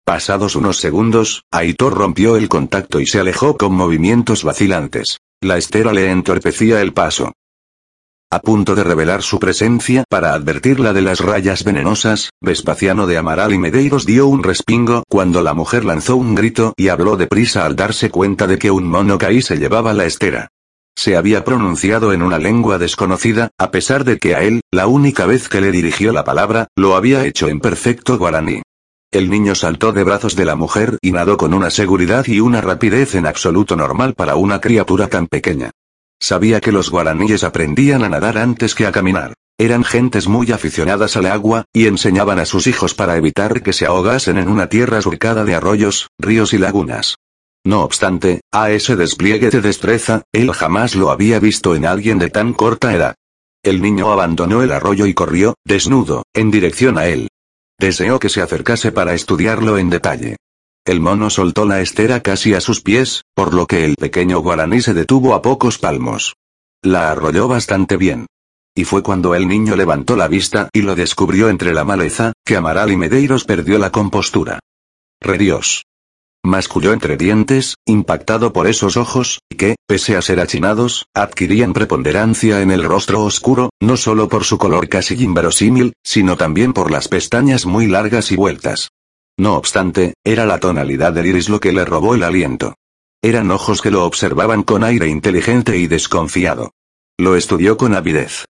[0.05, 5.17] Pasados unos segundos, Aitor rompió el contacto y se alejó con movimientos vacilantes.
[5.41, 7.33] La estera le entorpecía el paso.
[8.33, 13.53] A punto de revelar su presencia para advertirla de las rayas venenosas, Vespasiano de Amaral
[13.53, 17.75] y Medeiros dio un respingo cuando la mujer lanzó un grito y habló deprisa al
[17.75, 20.47] darse cuenta de que un mono caí se llevaba la estera.
[20.95, 25.27] Se había pronunciado en una lengua desconocida, a pesar de que a él, la única
[25.27, 28.63] vez que le dirigió la palabra, lo había hecho en perfecto guaraní.
[29.11, 32.61] El niño saltó de brazos de la mujer y nadó con una seguridad y una
[32.61, 35.69] rapidez en absoluto normal para una criatura tan pequeña.
[36.23, 39.33] Sabía que los guaraníes aprendían a nadar antes que a caminar.
[39.57, 43.85] Eran gentes muy aficionadas al agua, y enseñaban a sus hijos para evitar que se
[43.85, 47.17] ahogasen en una tierra surcada de arroyos, ríos y lagunas.
[47.65, 52.29] No obstante, a ese despliegue de destreza, él jamás lo había visto en alguien de
[52.29, 53.15] tan corta edad.
[53.61, 57.27] El niño abandonó el arroyo y corrió, desnudo, en dirección a él.
[57.77, 60.37] Deseó que se acercase para estudiarlo en detalle.
[60.85, 64.81] El mono soltó la estera casi a sus pies, por lo que el pequeño guaraní
[64.81, 66.35] se detuvo a pocos palmos.
[66.81, 68.25] La arrolló bastante bien.
[68.75, 72.57] Y fue cuando el niño levantó la vista y lo descubrió entre la maleza, que
[72.57, 74.59] Amaral y Medeiros perdió la compostura.
[75.21, 75.83] Redios.
[76.43, 82.71] Masculló entre dientes, impactado por esos ojos, que, pese a ser achinados, adquirían preponderancia en
[82.71, 87.65] el rostro oscuro, no solo por su color casi inverosímil, sino también por las pestañas
[87.65, 88.89] muy largas y vueltas.
[89.37, 92.75] No obstante, era la tonalidad del iris lo que le robó el aliento.
[93.21, 96.71] Eran ojos que lo observaban con aire inteligente y desconfiado.
[97.17, 98.45] Lo estudió con avidez.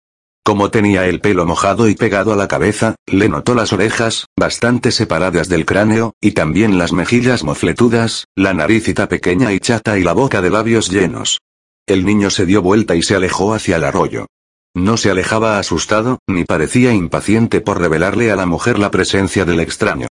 [0.44, 4.92] Como tenía el pelo mojado y pegado a la cabeza, le notó las orejas, bastante
[4.92, 10.14] separadas del cráneo, y también las mejillas mofletudas, la naricita pequeña y chata y la
[10.14, 11.42] boca de labios llenos.
[11.86, 14.26] El niño se dio vuelta y se alejó hacia el arroyo.
[14.74, 19.60] No se alejaba asustado, ni parecía impaciente por revelarle a la mujer la presencia del
[19.60, 20.08] extraño.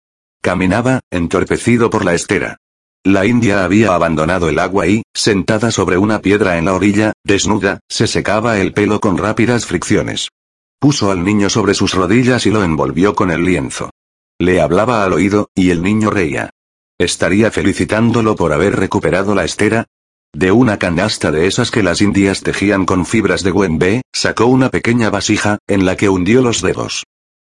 [0.45, 2.59] Caminaba, entorpecido por la estera.
[3.03, 7.81] La india había abandonado el agua y, sentada sobre una piedra en la orilla, desnuda,
[7.89, 10.29] se secaba el pelo con rápidas fricciones.
[10.79, 13.89] Puso al niño sobre sus rodillas y lo envolvió con el lienzo.
[14.39, 16.51] Le hablaba al oído, y el niño reía.
[16.99, 19.87] ¿Estaría felicitándolo por haber recuperado la estera?
[20.35, 24.69] De una canasta de esas que las indias tejían con fibras de Gwenbe, sacó una
[24.69, 27.05] pequeña vasija, en la que hundió los dedos.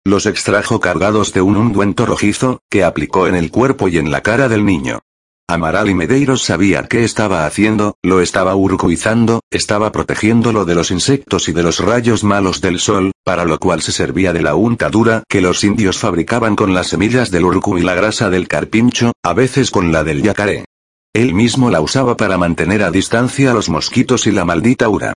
[0.06, 4.20] Los extrajo cargados de un ungüento rojizo, que aplicó en el cuerpo y en la
[4.20, 5.00] cara del niño.
[5.48, 11.48] Amaral y Medeiros sabía qué estaba haciendo, lo estaba urcuizando, estaba protegiéndolo de los insectos
[11.48, 15.24] y de los rayos malos del sol, para lo cual se servía de la untadura
[15.28, 19.34] que los indios fabricaban con las semillas del urcu y la grasa del carpincho, a
[19.34, 20.66] veces con la del yacaré.
[21.14, 25.14] Él mismo la usaba para mantener a distancia a los mosquitos y la maldita ura.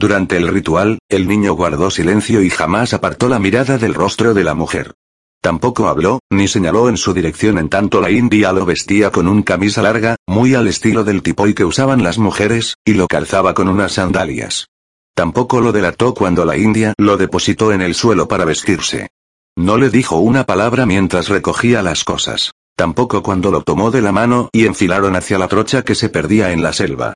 [0.00, 4.44] Durante el ritual, el niño guardó silencio y jamás apartó la mirada del rostro de
[4.44, 4.94] la mujer.
[5.42, 9.42] Tampoco habló, ni señaló en su dirección en tanto la india lo vestía con un
[9.42, 13.68] camisa larga, muy al estilo del tipoy que usaban las mujeres, y lo calzaba con
[13.68, 14.68] unas sandalias.
[15.14, 19.10] Tampoco lo delató cuando la india lo depositó en el suelo para vestirse.
[19.54, 22.52] No le dijo una palabra mientras recogía las cosas.
[22.74, 26.52] Tampoco cuando lo tomó de la mano y enfilaron hacia la trocha que se perdía
[26.52, 27.12] en la selva.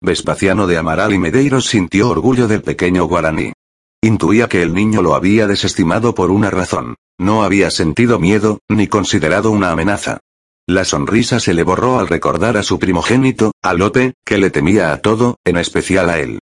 [0.00, 3.52] Vespasiano de Amaral y Medeiros sintió orgullo del pequeño guaraní.
[4.00, 6.94] Intuía que el niño lo había desestimado por una razón.
[7.18, 10.20] No había sentido miedo, ni considerado una amenaza.
[10.68, 14.92] La sonrisa se le borró al recordar a su primogénito, a Lope, que le temía
[14.92, 16.38] a todo, en especial a él.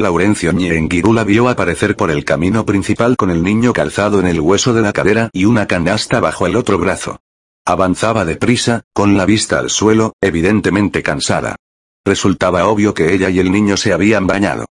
[0.00, 4.74] Laurencio Ñenguirula vio aparecer por el camino principal con el niño calzado en el hueso
[4.74, 7.20] de la cadera y una canasta bajo el otro brazo.
[7.64, 11.56] Avanzaba deprisa, con la vista al suelo, evidentemente cansada.
[12.08, 14.64] Resultaba obvio que ella y el niño se habían bañado.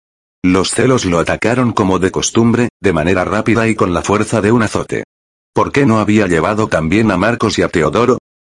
[0.42, 4.52] Los celos lo atacaron como de costumbre, de manera rápida y con la fuerza de
[4.52, 5.04] un azote.
[5.52, 8.16] ¿Por qué no había llevado también a Marcos y a Teodoro?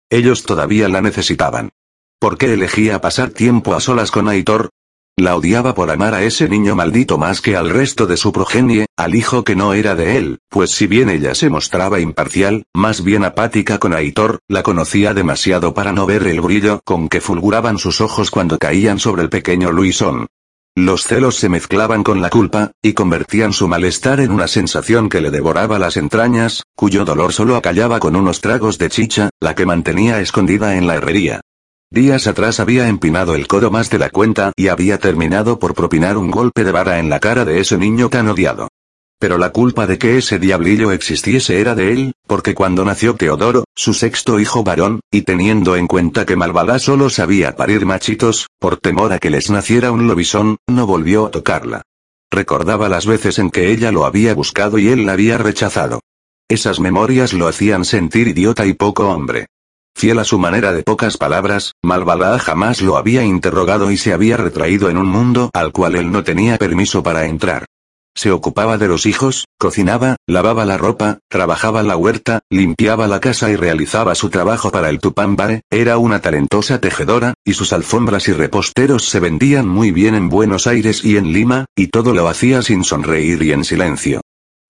[0.09, 1.71] Ellos todavía la necesitaban.
[2.19, 4.69] ¿Por qué elegía pasar tiempo a solas con Aitor?
[5.19, 8.85] La odiaba por amar a ese niño maldito más que al resto de su progenie,
[8.95, 13.03] al hijo que no era de él, pues si bien ella se mostraba imparcial, más
[13.03, 17.79] bien apática con Aitor, la conocía demasiado para no ver el brillo con que fulguraban
[17.79, 20.27] sus ojos cuando caían sobre el pequeño Luisón.
[20.77, 25.19] Los celos se mezclaban con la culpa, y convertían su malestar en una sensación que
[25.19, 29.65] le devoraba las entrañas, cuyo dolor solo acallaba con unos tragos de chicha, la que
[29.65, 31.41] mantenía escondida en la herrería.
[31.91, 36.17] Días atrás había empinado el codo más de la cuenta y había terminado por propinar
[36.17, 38.67] un golpe de vara en la cara de ese niño tan odiado.
[39.19, 43.63] Pero la culpa de que ese diablillo existiese era de él, porque cuando nació Teodoro,
[43.75, 48.77] su sexto hijo varón, y teniendo en cuenta que Malvada solo sabía parir machitos, por
[48.77, 51.81] temor a que les naciera un lobisón, no volvió a tocarla.
[52.31, 56.01] Recordaba las veces en que ella lo había buscado y él la había rechazado.
[56.47, 59.47] Esas memorias lo hacían sentir idiota y poco hombre.
[59.99, 64.37] Fiel a su manera de pocas palabras, Malvada jamás lo había interrogado y se había
[64.37, 67.65] retraído en un mundo al cual él no tenía permiso para entrar.
[68.15, 73.49] Se ocupaba de los hijos, cocinaba, lavaba la ropa, trabajaba la huerta, limpiaba la casa
[73.49, 78.31] y realizaba su trabajo para el Tupámbare, era una talentosa tejedora, y sus alfombras y
[78.31, 82.61] reposteros se vendían muy bien en Buenos Aires y en Lima, y todo lo hacía
[82.61, 84.21] sin sonreír y en silencio.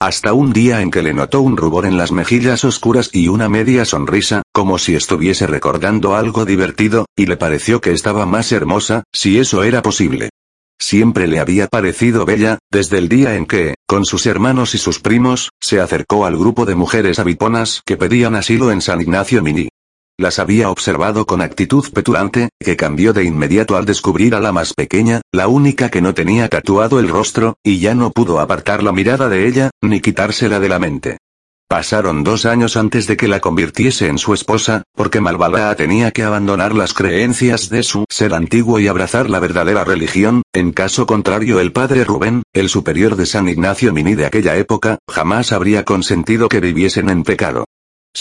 [0.02, 3.50] Hasta un día en que le notó un rubor en las mejillas oscuras y una
[3.50, 9.04] media sonrisa, como si estuviese recordando algo divertido, y le pareció que estaba más hermosa,
[9.12, 10.30] si eso era posible.
[10.80, 15.02] Siempre le había parecido bella, desde el día en que, con sus hermanos y sus
[15.02, 19.68] primos, se acercó al grupo de mujeres aviponas que pedían asilo en San Ignacio Mini.
[20.20, 24.74] Las había observado con actitud petulante, que cambió de inmediato al descubrir a la más
[24.74, 28.92] pequeña, la única que no tenía tatuado el rostro, y ya no pudo apartar la
[28.92, 31.20] mirada de ella, ni quitársela de la mente.
[31.70, 36.24] Pasaron dos años antes de que la convirtiese en su esposa, porque Malvalaa tenía que
[36.24, 41.62] abandonar las creencias de su ser antiguo y abrazar la verdadera religión, en caso contrario
[41.62, 46.50] el padre Rubén, el superior de San Ignacio Mini de aquella época, jamás habría consentido
[46.50, 47.64] que viviesen en pecado.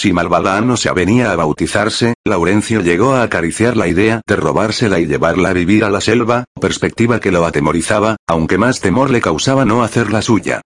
[0.00, 5.00] Si Malvalaa no se avenía a bautizarse, Laurencio llegó a acariciar la idea de robársela
[5.00, 9.20] y llevarla a vivir a la selva, perspectiva que lo atemorizaba, aunque más temor le
[9.20, 10.60] causaba no hacerla suya.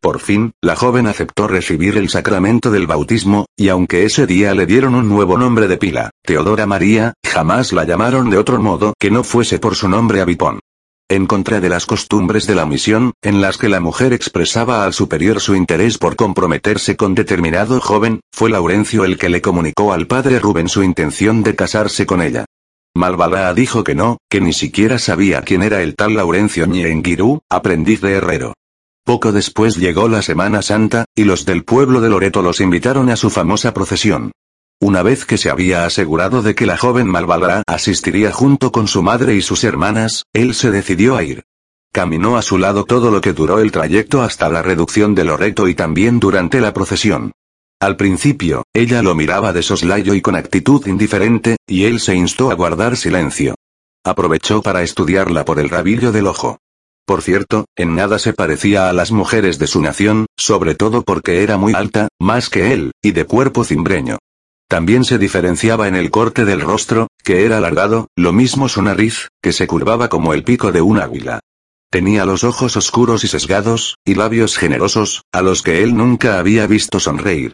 [0.00, 4.66] Por fin, la joven aceptó recibir el sacramento del bautismo, y aunque ese día le
[4.66, 9.10] dieron un nuevo nombre de pila, Teodora María, jamás la llamaron de otro modo que
[9.10, 10.60] no fuese por su nombre Avipón.
[11.08, 14.92] En contra de las costumbres de la misión, en las que la mujer expresaba al
[14.92, 20.08] superior su interés por comprometerse con determinado joven, fue Laurencio el que le comunicó al
[20.08, 22.44] padre Rubén su intención de casarse con ella.
[22.96, 28.00] Malvalá dijo que no, que ni siquiera sabía quién era el tal Laurencio Ñenguirú, aprendiz
[28.00, 28.54] de herrero.
[29.04, 33.16] Poco después llegó la Semana Santa, y los del pueblo de Loreto los invitaron a
[33.16, 34.32] su famosa procesión.
[34.80, 39.02] Una vez que se había asegurado de que la joven Malvalra asistiría junto con su
[39.02, 41.44] madre y sus hermanas, él se decidió a ir.
[41.92, 45.66] Caminó a su lado todo lo que duró el trayecto hasta la reducción de Loreto
[45.66, 47.32] y también durante la procesión.
[47.80, 52.50] Al principio, ella lo miraba de soslayo y con actitud indiferente, y él se instó
[52.50, 53.54] a guardar silencio.
[54.04, 56.58] Aprovechó para estudiarla por el rabillo del ojo.
[57.06, 61.42] Por cierto, en nada se parecía a las mujeres de su nación, sobre todo porque
[61.42, 64.18] era muy alta, más que él, y de cuerpo cimbreño.
[64.68, 69.28] También se diferenciaba en el corte del rostro, que era alargado, lo mismo su nariz,
[69.40, 71.40] que se curvaba como el pico de un águila.
[71.90, 76.66] Tenía los ojos oscuros y sesgados, y labios generosos, a los que él nunca había
[76.66, 77.52] visto sonreír.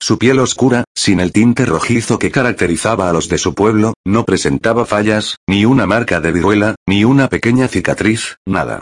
[0.00, 4.24] Su piel oscura, sin el tinte rojizo que caracterizaba a los de su pueblo, no
[4.24, 8.80] presentaba fallas, ni una marca de viruela, ni una pequeña cicatriz, nada.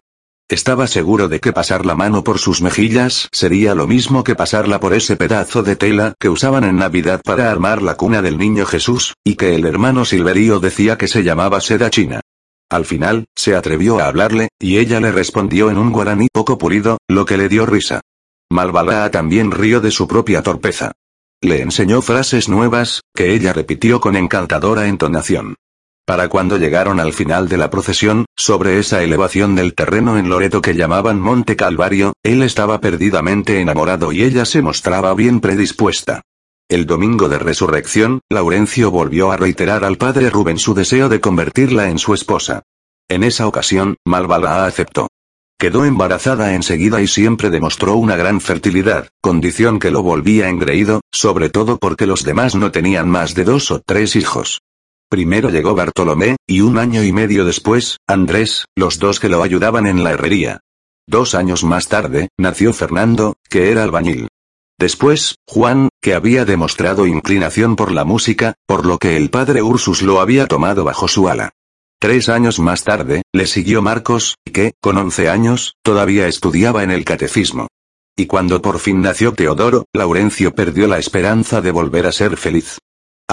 [0.48, 4.80] Estaba seguro de que pasar la mano por sus mejillas sería lo mismo que pasarla
[4.80, 8.66] por ese pedazo de tela que usaban en Navidad para armar la cuna del niño
[8.66, 12.20] Jesús, y que el hermano Silverio decía que se llamaba seda china.
[12.70, 16.98] Al final, se atrevió a hablarle, y ella le respondió en un guaraní poco pulido,
[17.08, 18.00] lo que le dio risa.
[18.50, 20.92] Malvalaa también rió de su propia torpeza.
[21.40, 25.54] Le enseñó frases nuevas, que ella repitió con encantadora entonación.
[26.12, 30.60] Para cuando llegaron al final de la procesión, sobre esa elevación del terreno en Loreto
[30.60, 36.20] que llamaban Monte Calvario, él estaba perdidamente enamorado y ella se mostraba bien predispuesta.
[36.68, 41.88] El domingo de resurrección, Laurencio volvió a reiterar al padre Rubén su deseo de convertirla
[41.88, 42.60] en su esposa.
[43.08, 45.08] En esa ocasión, Malvalaa aceptó.
[45.58, 51.48] Quedó embarazada enseguida y siempre demostró una gran fertilidad, condición que lo volvía engreído, sobre
[51.48, 54.60] todo porque los demás no tenían más de dos o tres hijos.
[55.12, 59.86] Primero llegó Bartolomé, y un año y medio después, Andrés, los dos que lo ayudaban
[59.86, 60.60] en la herrería.
[61.06, 64.28] Dos años más tarde, nació Fernando, que era albañil.
[64.78, 70.00] Después, Juan, que había demostrado inclinación por la música, por lo que el padre Ursus
[70.00, 71.50] lo había tomado bajo su ala.
[72.00, 77.04] Tres años más tarde, le siguió Marcos, que, con once años, todavía estudiaba en el
[77.04, 77.66] catecismo.
[78.16, 82.78] Y cuando por fin nació Teodoro, Laurencio perdió la esperanza de volver a ser feliz.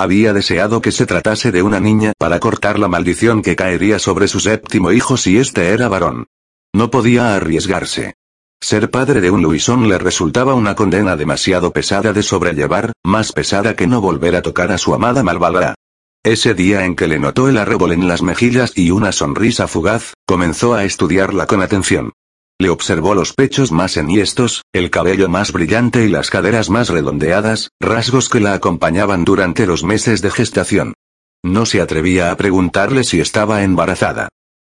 [0.02, 4.30] Había deseado que se tratase de una niña para cortar la maldición que caería sobre
[4.30, 6.28] su séptimo hijo si éste era varón.
[6.74, 8.14] No podía arriesgarse.
[8.62, 13.76] Ser padre de un Luisón le resultaba una condena demasiado pesada de sobrellevar, más pesada
[13.76, 15.76] que no volver a tocar a su amada Malvalora.
[16.24, 20.14] Ese día en que le notó el arrebol en las mejillas y una sonrisa fugaz,
[20.26, 22.14] comenzó a estudiarla con atención.
[22.62, 27.70] Le observó los pechos más enhiestos, el cabello más brillante y las caderas más redondeadas,
[27.80, 30.94] rasgos que la acompañaban durante los meses de gestación.
[31.42, 34.28] No se atrevía a preguntarle si estaba embarazada.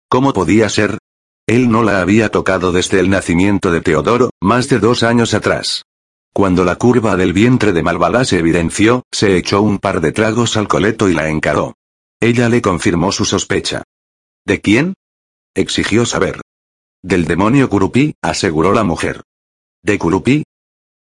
[0.07, 0.99] ¿Cómo podía ser?
[1.47, 5.81] Él no la había tocado desde el nacimiento de Teodoro, más de dos años atrás.
[6.31, 10.57] Cuando la curva del vientre de Malvalá se evidenció, se echó un par de tragos
[10.57, 11.73] al coleto y la encaró.
[12.19, 13.81] Ella le confirmó su sospecha.
[14.45, 14.93] ¿De quién?
[15.55, 16.39] exigió saber.
[17.01, 19.21] Del demonio Curupí, aseguró la mujer.
[19.81, 20.43] ¿De Curupí?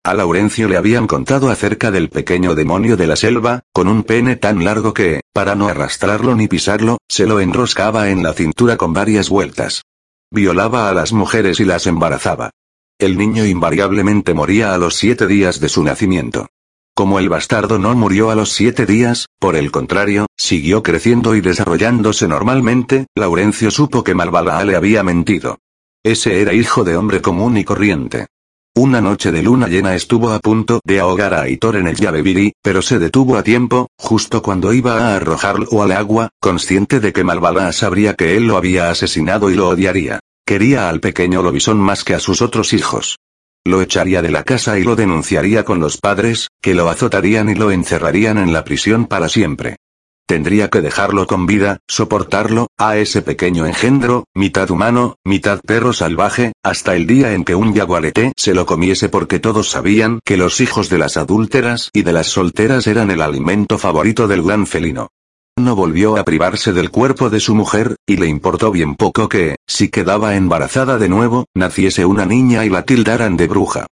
[0.05, 4.37] A Laurencio le habían contado acerca del pequeño demonio de la selva, con un pene
[4.37, 8.93] tan largo que, para no arrastrarlo ni pisarlo, se lo enroscaba en la cintura con
[8.93, 9.83] varias vueltas.
[10.31, 12.51] Violaba a las mujeres y las embarazaba.
[12.97, 16.47] El niño invariablemente moría a los siete días de su nacimiento.
[16.95, 21.41] Como el bastardo no murió a los siete días, por el contrario, siguió creciendo y
[21.41, 25.59] desarrollándose normalmente, Laurencio supo que Malvalaa le había mentido.
[26.03, 28.27] Ese era hijo de hombre común y corriente.
[28.73, 32.53] Una noche de luna llena estuvo a punto de ahogar a Aitor en el Yabebirí,
[32.61, 37.25] pero se detuvo a tiempo, justo cuando iba a arrojarlo al agua, consciente de que
[37.25, 40.21] Malvalá sabría que él lo había asesinado y lo odiaría.
[40.45, 43.17] Quería al pequeño Lobisón más que a sus otros hijos.
[43.65, 47.55] Lo echaría de la casa y lo denunciaría con los padres, que lo azotarían y
[47.55, 49.75] lo encerrarían en la prisión para siempre.
[50.29, 56.51] Tendría que dejarlo con vida, soportarlo, a ese pequeño engendro, mitad humano, mitad perro salvaje,
[56.63, 60.61] hasta el día en que un yaguarete se lo comiese porque todos sabían que los
[60.61, 65.09] hijos de las adúlteras y de las solteras eran el alimento favorito del gran felino.
[65.57, 69.55] No volvió a privarse del cuerpo de su mujer, y le importó bien poco que,
[69.65, 73.87] si quedaba embarazada de nuevo, naciese una niña y la tildaran de bruja.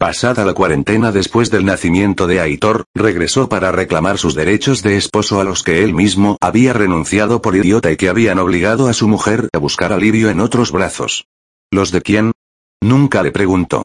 [0.00, 5.42] Pasada la cuarentena después del nacimiento de Aitor, regresó para reclamar sus derechos de esposo
[5.42, 9.08] a los que él mismo había renunciado por idiota y que habían obligado a su
[9.08, 11.26] mujer a buscar alivio en otros brazos.
[11.70, 12.32] ¿Los de quién?
[12.80, 13.82] Nunca le preguntó.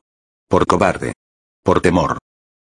[0.47, 1.11] Por cobarde.
[1.65, 2.17] Por temor.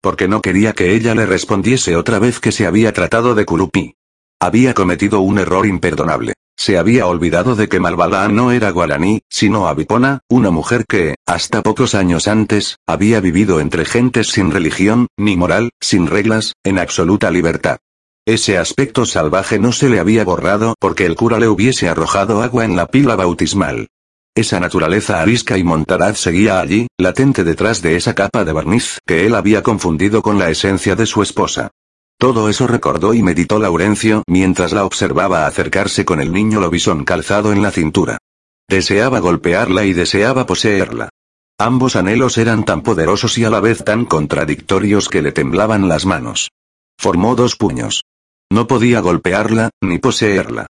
[0.02, 3.94] Porque no quería que ella le respondiese otra vez que se había tratado de Kurupi.
[4.38, 6.34] Había cometido un error imperdonable.
[6.58, 11.62] Se había olvidado de que Malvala no era guaraní, sino Avipona, una mujer que, hasta
[11.62, 17.30] pocos años antes, había vivido entre gentes sin religión, ni moral, sin reglas, en absoluta
[17.30, 17.78] libertad.
[18.26, 22.64] Ese aspecto salvaje no se le había borrado porque el cura le hubiese arrojado agua
[22.64, 23.86] en la pila bautismal.
[24.34, 29.26] Esa naturaleza arisca y montaraz seguía allí, latente detrás de esa capa de barniz que
[29.26, 31.70] él había confundido con la esencia de su esposa.
[32.18, 37.52] Todo eso recordó y meditó Laurencio mientras la observaba acercarse con el niño lobisón calzado
[37.52, 38.18] en la cintura.
[38.68, 41.10] Deseaba golpearla y deseaba poseerla.
[41.60, 46.06] Ambos anhelos eran tan poderosos y a la vez tan contradictorios que le temblaban las
[46.06, 46.50] manos.
[46.98, 48.02] Formó dos puños.
[48.50, 50.66] No podía golpearla, ni poseerla.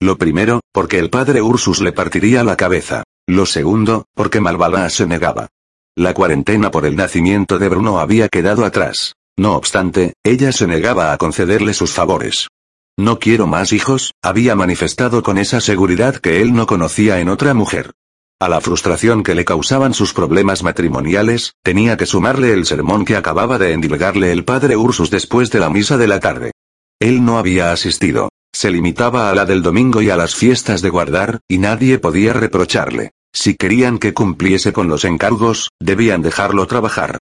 [0.00, 3.02] Lo primero, porque el padre Ursus le partiría la cabeza.
[3.26, 5.48] Lo segundo, porque Malvala se negaba.
[5.96, 9.14] La cuarentena por el nacimiento de Bruno había quedado atrás.
[9.38, 12.48] No obstante, ella se negaba a concederle sus favores.
[12.98, 17.54] No quiero más hijos, había manifestado con esa seguridad que él no conocía en otra
[17.54, 17.92] mujer.
[18.38, 23.16] A la frustración que le causaban sus problemas matrimoniales, tenía que sumarle el sermón que
[23.16, 26.50] acababa de endilgarle el padre Ursus después de la misa de la tarde.
[27.00, 28.28] Él no había asistido.
[28.52, 32.32] Se limitaba a la del domingo y a las fiestas de guardar, y nadie podía
[32.32, 33.12] reprocharle.
[33.32, 37.18] Si querían que cumpliese con los encargos, debían dejarlo trabajar.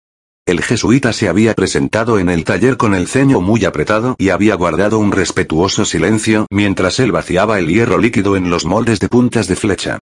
[0.52, 4.54] El jesuita se había presentado en el taller con el ceño muy apretado y había
[4.56, 9.47] guardado un respetuoso silencio mientras él vaciaba el hierro líquido en los moldes de puntas
[9.47, 9.99] de flecha.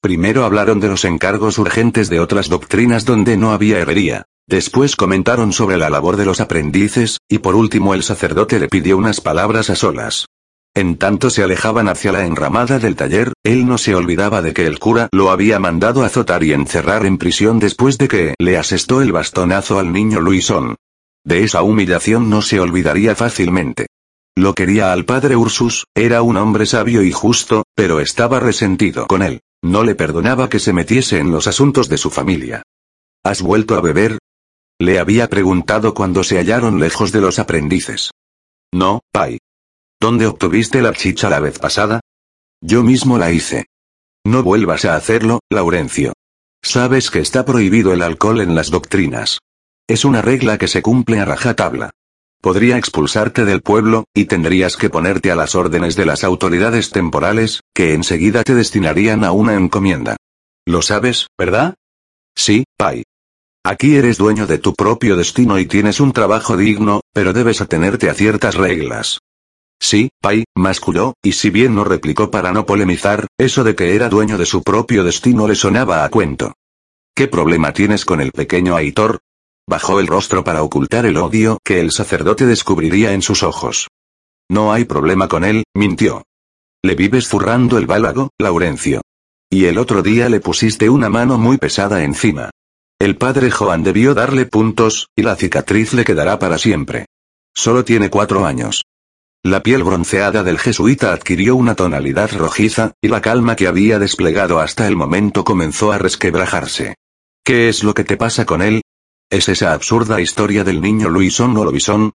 [0.00, 4.24] Primero hablaron de los encargos urgentes de otras doctrinas donde no había herrería.
[4.48, 8.96] Después comentaron sobre la labor de los aprendices, y por último el sacerdote le pidió
[8.96, 10.26] unas palabras a solas.
[10.74, 14.66] En tanto se alejaban hacia la enramada del taller, él no se olvidaba de que
[14.66, 19.02] el cura lo había mandado azotar y encerrar en prisión después de que le asestó
[19.02, 20.76] el bastonazo al niño Luisón.
[21.24, 23.86] De esa humillación no se olvidaría fácilmente.
[24.34, 29.22] Lo quería al padre Ursus, era un hombre sabio y justo, pero estaba resentido con
[29.22, 29.42] él.
[29.62, 32.62] No le perdonaba que se metiese en los asuntos de su familia.
[33.22, 34.18] ¿Has vuelto a beber?
[34.80, 38.10] Le había preguntado cuando se hallaron lejos de los aprendices.
[38.72, 39.38] No, Pai.
[40.02, 42.00] ¿Dónde obtuviste la chicha la vez pasada?
[42.60, 43.66] Yo mismo la hice.
[44.26, 46.12] No vuelvas a hacerlo, Laurencio.
[46.60, 49.38] Sabes que está prohibido el alcohol en las doctrinas.
[49.86, 51.90] Es una regla que se cumple a rajatabla.
[52.40, 57.60] Podría expulsarte del pueblo, y tendrías que ponerte a las órdenes de las autoridades temporales,
[57.72, 60.16] que enseguida te destinarían a una encomienda.
[60.66, 61.76] Lo sabes, ¿verdad?
[62.34, 63.04] Sí, Pai.
[63.62, 68.10] Aquí eres dueño de tu propio destino y tienes un trabajo digno, pero debes atenerte
[68.10, 69.20] a ciertas reglas.
[69.82, 74.08] Sí, Pai, masculó, y si bien no replicó para no polemizar, eso de que era
[74.08, 76.54] dueño de su propio destino le sonaba a cuento.
[77.16, 79.18] ¿Qué problema tienes con el pequeño Aitor?
[79.68, 83.88] Bajó el rostro para ocultar el odio que el sacerdote descubriría en sus ojos.
[84.48, 86.22] No hay problema con él, mintió.
[86.84, 89.00] Le vives zurrando el bálago, Laurencio.
[89.50, 92.50] Y el otro día le pusiste una mano muy pesada encima.
[93.00, 97.06] El padre Joan debió darle puntos, y la cicatriz le quedará para siempre.
[97.52, 98.84] Solo tiene cuatro años.
[99.44, 104.60] La piel bronceada del jesuita adquirió una tonalidad rojiza, y la calma que había desplegado
[104.60, 106.94] hasta el momento comenzó a resquebrajarse.
[107.44, 108.82] ¿Qué es lo que te pasa con él?
[109.30, 112.12] ¿Es esa absurda historia del niño Luisón o Lobisón?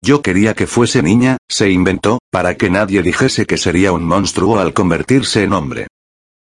[0.00, 4.58] Yo quería que fuese niña, se inventó, para que nadie dijese que sería un monstruo
[4.58, 5.88] al convertirse en hombre.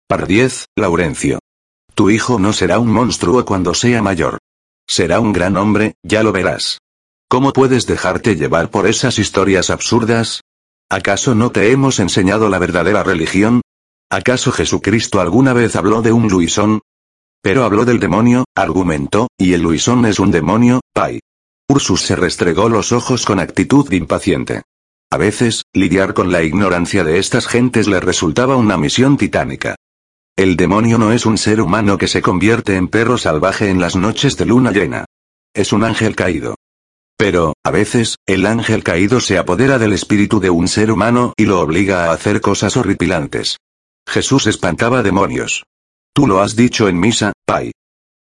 [0.07, 1.41] Pardiez, Laurencio.
[1.97, 4.39] Tu hijo no será un monstruo cuando sea mayor.
[4.87, 6.80] Será un gran hombre, ya lo verás.
[7.31, 10.41] ¿Cómo puedes dejarte llevar por esas historias absurdas?
[10.91, 13.61] ¿Acaso no te hemos enseñado la verdadera religión?
[14.11, 16.81] ¿Acaso Jesucristo alguna vez habló de un Luisón?
[17.41, 21.21] Pero habló del demonio, argumentó, y el Luisón es un demonio, Pai.
[21.69, 24.63] Ursus se restregó los ojos con actitud impaciente.
[25.13, 29.77] A veces, lidiar con la ignorancia de estas gentes le resultaba una misión titánica.
[30.35, 33.95] El demonio no es un ser humano que se convierte en perro salvaje en las
[33.95, 35.05] noches de luna llena.
[35.55, 36.57] Es un ángel caído.
[37.21, 41.45] Pero, a veces, el ángel caído se apodera del espíritu de un ser humano y
[41.45, 43.59] lo obliga a hacer cosas horripilantes.
[44.09, 45.65] Jesús espantaba demonios.
[46.15, 47.73] Tú lo has dicho en misa, Pai.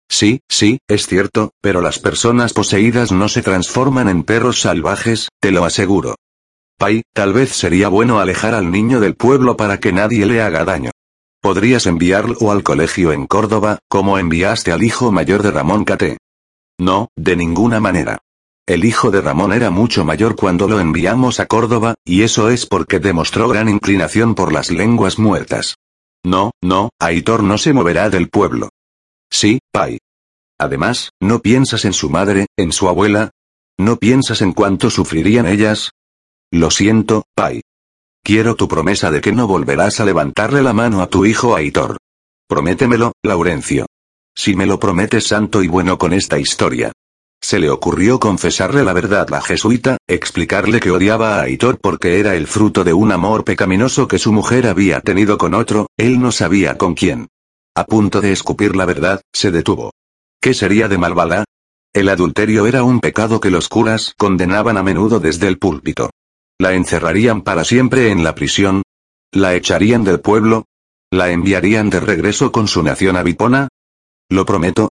[0.08, 5.50] Sí, sí, es cierto, pero las personas poseídas no se transforman en perros salvajes, te
[5.50, 6.14] lo aseguro.
[6.78, 10.64] Pai, tal vez sería bueno alejar al niño del pueblo para que nadie le haga
[10.64, 10.90] daño.
[11.42, 16.16] Podrías enviarlo al colegio en Córdoba, como enviaste al hijo mayor de Ramón Cate.
[16.78, 18.20] No, de ninguna manera.
[18.66, 22.66] El hijo de Ramón era mucho mayor cuando lo enviamos a Córdoba, y eso es
[22.66, 25.76] porque demostró gran inclinación por las lenguas muertas.
[26.24, 28.70] No, no, Aitor no se moverá del pueblo.
[29.30, 29.98] Sí, Pai.
[30.58, 33.30] Además, ¿no piensas en su madre, en su abuela?
[33.78, 35.92] ¿No piensas en cuánto sufrirían ellas?
[36.50, 37.60] Lo siento, Pai.
[38.24, 41.98] Quiero tu promesa de que no volverás a levantarle la mano a tu hijo Aitor.
[42.48, 43.86] Prométemelo, Laurencio.
[44.34, 46.90] Si me lo prometes santo y bueno con esta historia.
[47.46, 52.34] Se le ocurrió confesarle la verdad la jesuita, explicarle que odiaba a Aitor porque era
[52.34, 56.32] el fruto de un amor pecaminoso que su mujer había tenido con otro, él no
[56.32, 57.28] sabía con quién.
[57.76, 59.92] A punto de escupir la verdad, se detuvo.
[60.40, 61.44] ¿Qué sería de Malvala?
[61.94, 66.10] El adulterio era un pecado que los curas condenaban a menudo desde el púlpito.
[66.58, 68.82] ¿La encerrarían para siempre en la prisión?
[69.30, 70.64] ¿La echarían del pueblo?
[71.12, 73.68] ¿La enviarían de regreso con su nación a Vipona?
[74.28, 74.88] Lo prometo.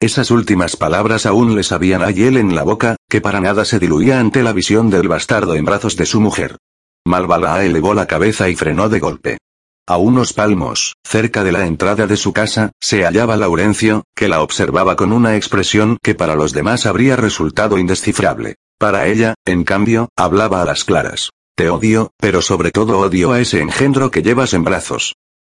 [0.00, 3.78] Esas últimas palabras aún le sabían a hiel en la boca, que para nada se
[3.78, 6.56] diluía ante la visión del bastardo en brazos de su mujer.
[7.04, 9.38] Malvalaa elevó la cabeza y frenó de golpe.
[9.86, 14.40] A unos palmos, cerca de la entrada de su casa, se hallaba Laurencio, que la
[14.40, 18.54] observaba con una expresión que para los demás habría resultado indescifrable.
[18.78, 21.28] Para ella, en cambio, hablaba a las claras.
[21.54, 25.14] Te odio, pero sobre todo odio a ese engendro que llevas en brazos.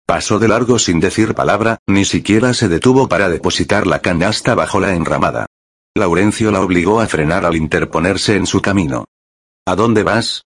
[0.06, 4.80] Pasó de largo sin decir palabra, ni siquiera se detuvo para depositar la canasta bajo
[4.80, 5.46] la enramada.
[5.94, 9.04] Laurencio la obligó a frenar al interponerse en su camino.
[9.66, 10.44] ¿A dónde vas?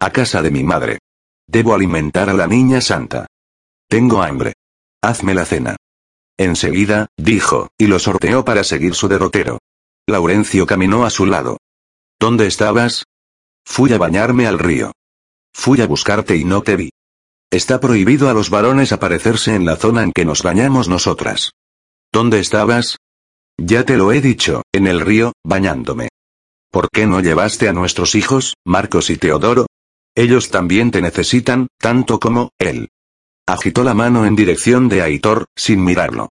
[0.00, 0.98] A casa de mi madre.
[1.46, 3.26] Debo alimentar a la niña santa.
[3.88, 4.54] Tengo hambre.
[5.02, 5.76] Hazme la cena.
[6.38, 9.58] Enseguida, dijo, y lo sorteó para seguir su derrotero.
[10.06, 11.58] Laurencio caminó a su lado.
[12.18, 13.04] ¿Dónde estabas?
[13.64, 14.92] Fui a bañarme al río.
[15.52, 16.89] Fui a buscarte y no te vi.
[17.50, 21.50] Está prohibido a los varones aparecerse en la zona en que nos bañamos nosotras.
[22.12, 22.98] ¿Dónde estabas?
[23.58, 26.08] Ya te lo he dicho, en el río, bañándome.
[26.70, 29.66] ¿Por qué no llevaste a nuestros hijos, Marcos y Teodoro?
[30.14, 32.90] Ellos también te necesitan, tanto como, él.
[33.48, 36.28] Agitó la mano en dirección de Aitor, sin mirarlo.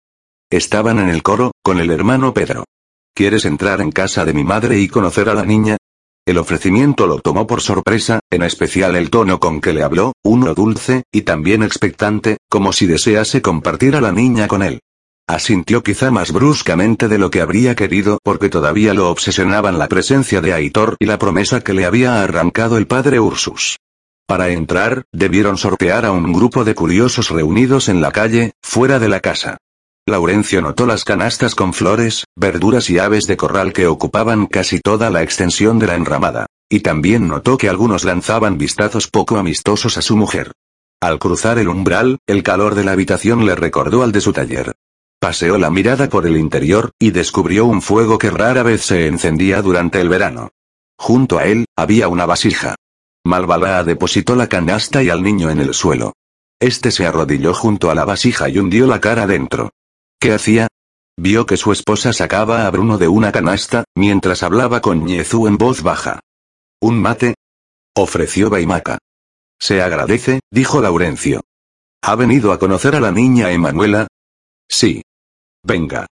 [0.50, 2.66] Estaban en el coro, con el hermano Pedro.
[3.14, 5.78] ¿Quieres entrar en casa de mi madre y conocer a la niña?
[6.26, 10.54] El ofrecimiento lo tomó por sorpresa, en especial el tono con que le habló, uno
[10.54, 14.80] dulce, y también expectante, como si desease compartir a la niña con él.
[15.28, 20.40] Asintió quizá más bruscamente de lo que habría querido porque todavía lo obsesionaban la presencia
[20.40, 23.78] de Aitor y la promesa que le había arrancado el padre Ursus.
[24.26, 29.10] Para entrar, debieron sortear a un grupo de curiosos reunidos en la calle, fuera de
[29.10, 29.58] la casa.
[30.06, 35.10] Laurencio notó las canastas con flores, verduras y aves de corral que ocupaban casi toda
[35.10, 36.48] la extensión de la enramada.
[36.70, 40.52] Y también notó que algunos lanzaban vistazos poco amistosos a su mujer.
[41.02, 44.74] Al cruzar el umbral, el calor de la habitación le recordó al de su taller.
[45.22, 49.62] Paseó la mirada por el interior, y descubrió un fuego que rara vez se encendía
[49.62, 50.50] durante el verano.
[50.98, 52.76] Junto a él, había una vasija.
[53.24, 56.12] Malvalá depositó la canasta y al niño en el suelo.
[56.60, 59.72] Este se arrodilló junto a la vasija y hundió la cara dentro.
[60.24, 60.70] ¿Qué hacía?
[61.20, 65.58] Vio que su esposa sacaba a Bruno de una canasta, mientras hablaba con Ñezú en
[65.58, 66.22] voz baja.
[66.82, 67.36] ¿Un mate?
[67.94, 69.00] Ofreció Baimaca.
[69.60, 71.42] Se agradece, dijo Laurencio.
[72.02, 74.08] ¿Ha venido a conocer a la niña Emanuela?
[74.72, 75.02] Sí.
[75.62, 76.08] Venga.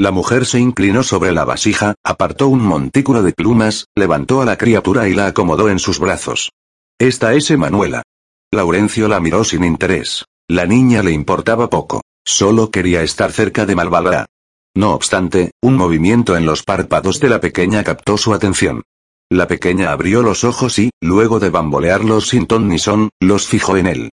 [0.00, 4.58] La mujer se inclinó sobre la vasija, apartó un montículo de plumas, levantó a la
[4.58, 6.50] criatura y la acomodó en sus brazos.
[6.98, 8.02] Esta es Emanuela.
[8.50, 10.24] Laurencio la miró sin interés.
[10.48, 12.02] La niña le importaba poco.
[12.24, 14.26] Solo quería estar cerca de Malvalá.
[14.74, 18.82] No obstante, un movimiento en los párpados de la pequeña captó su atención.
[19.30, 23.76] La pequeña abrió los ojos y, luego de bambolearlos sin ton ni son, los fijó
[23.76, 24.10] en él.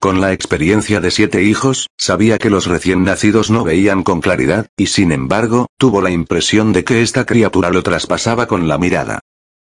[0.00, 4.66] Con la experiencia de siete hijos, sabía que los recién nacidos no veían con claridad,
[4.76, 9.20] y sin embargo, tuvo la impresión de que esta criatura lo traspasaba con la mirada.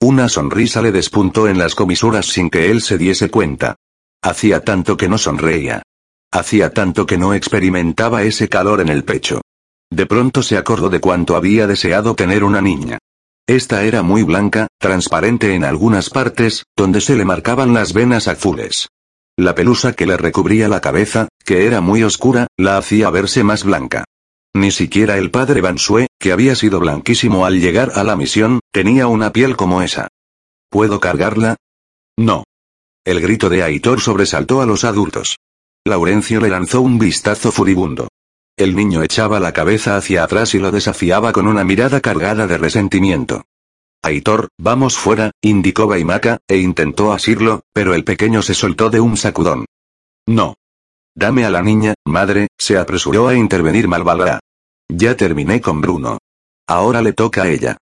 [0.01, 3.77] Una sonrisa le despuntó en las comisuras sin que él se diese cuenta.
[4.21, 5.83] Hacía tanto que no sonreía.
[6.31, 9.41] Hacía tanto que no experimentaba ese calor en el pecho.
[9.91, 12.97] De pronto se acordó de cuánto había deseado tener una niña.
[13.47, 18.89] Esta era muy blanca, transparente en algunas partes, donde se le marcaban las venas azules.
[19.37, 23.63] La pelusa que le recubría la cabeza, que era muy oscura, la hacía verse más
[23.63, 24.05] blanca.
[24.55, 29.07] Ni siquiera el padre Bansue, que había sido blanquísimo al llegar a la misión, tenía
[29.07, 30.07] una piel como esa.
[30.69, 31.57] ¿Puedo cargarla?
[32.17, 32.45] No.
[33.03, 35.35] El grito de Aitor sobresaltó a los adultos.
[35.87, 38.07] Laurencio le lanzó un vistazo furibundo.
[38.57, 42.57] El niño echaba la cabeza hacia atrás y lo desafiaba con una mirada cargada de
[42.57, 43.43] resentimiento.
[44.01, 49.15] Aitor, vamos fuera, indicó Baimaca, e intentó asirlo, pero el pequeño se soltó de un
[49.15, 49.65] sacudón.
[50.27, 50.55] No.
[51.15, 54.39] Dame a la niña, madre, se apresuró a intervenir Malvalá.
[54.89, 56.17] Ya terminé con Bruno.
[56.67, 57.77] Ahora le toca a ella.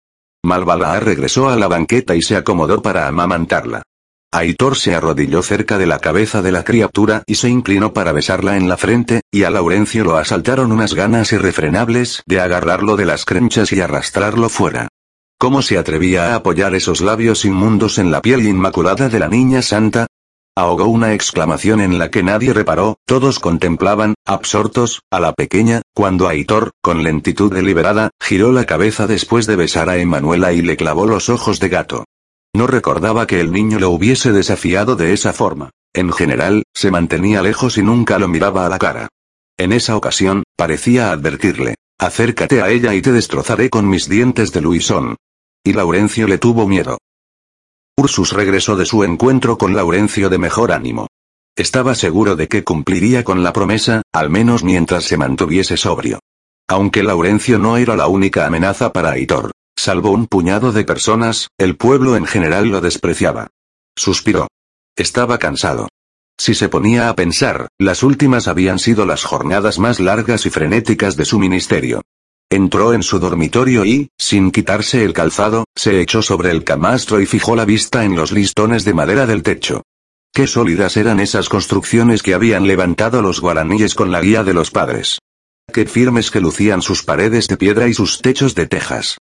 [0.44, 3.82] Malvalaa regresó a la banqueta y se acomodó para amamantarla.
[4.34, 8.56] Aitor se arrodilló cerca de la cabeza de la criatura y se inclinó para besarla
[8.56, 13.26] en la frente, y a Laurencio lo asaltaron unas ganas irrefrenables de agarrarlo de las
[13.26, 14.88] crenchas y arrastrarlo fuera.
[15.38, 19.60] ¿Cómo se atrevía a apoyar esos labios inmundos en la piel inmaculada de la niña
[19.60, 20.06] santa?
[20.56, 26.28] Ahogó una exclamación en la que nadie reparó, todos contemplaban, absortos, a la pequeña, cuando
[26.28, 31.06] Aitor, con lentitud deliberada, giró la cabeza después de besar a Emanuela y le clavó
[31.06, 32.04] los ojos de gato.
[32.54, 35.70] No recordaba que el niño lo hubiese desafiado de esa forma.
[35.94, 39.08] En general, se mantenía lejos y nunca lo miraba a la cara.
[39.58, 44.60] En esa ocasión, parecía advertirle, acércate a ella y te destrozaré con mis dientes de
[44.60, 45.16] Luisón.
[45.64, 46.98] Y Laurencio le tuvo miedo.
[47.96, 51.06] Ursus regresó de su encuentro con Laurencio de mejor ánimo.
[51.56, 56.18] Estaba seguro de que cumpliría con la promesa, al menos mientras se mantuviese sobrio.
[56.68, 59.51] Aunque Laurencio no era la única amenaza para Aitor.
[59.84, 63.48] Salvo un puñado de personas, el pueblo en general lo despreciaba.
[63.96, 64.46] Suspiró.
[64.94, 65.88] Estaba cansado.
[66.38, 71.16] Si se ponía a pensar, las últimas habían sido las jornadas más largas y frenéticas
[71.16, 72.00] de su ministerio.
[72.48, 77.26] Entró en su dormitorio y, sin quitarse el calzado, se echó sobre el camastro y
[77.26, 79.82] fijó la vista en los listones de madera del techo.
[80.32, 84.70] Qué sólidas eran esas construcciones que habían levantado los guaraníes con la guía de los
[84.70, 85.18] padres.
[85.72, 89.18] Qué firmes que lucían sus paredes de piedra y sus techos de tejas.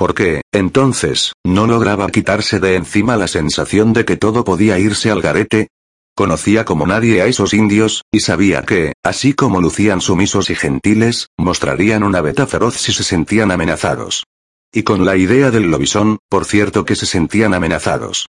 [0.00, 5.20] Porque, entonces, no lograba quitarse de encima la sensación de que todo podía irse al
[5.20, 5.68] garete.
[6.16, 11.26] Conocía como nadie a esos indios, y sabía que, así como lucían sumisos y gentiles,
[11.36, 14.24] mostrarían una beta feroz si se sentían amenazados.
[14.72, 18.24] Y con la idea del lobisón, por cierto que se sentían amenazados.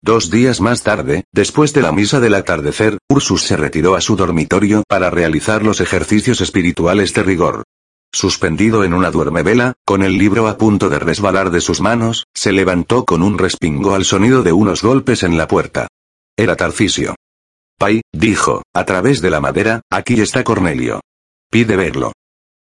[0.00, 4.14] Dos días más tarde, después de la misa del atardecer, Ursus se retiró a su
[4.14, 7.64] dormitorio para realizar los ejercicios espirituales de rigor.
[8.12, 12.52] Suspendido en una duermevela, con el libro a punto de resbalar de sus manos, se
[12.52, 15.88] levantó con un respingo al sonido de unos golpes en la puerta.
[16.36, 17.14] Era Tarcisio.
[17.78, 21.00] Pai, dijo, a través de la madera, aquí está Cornelio.
[21.50, 22.12] Pide verlo.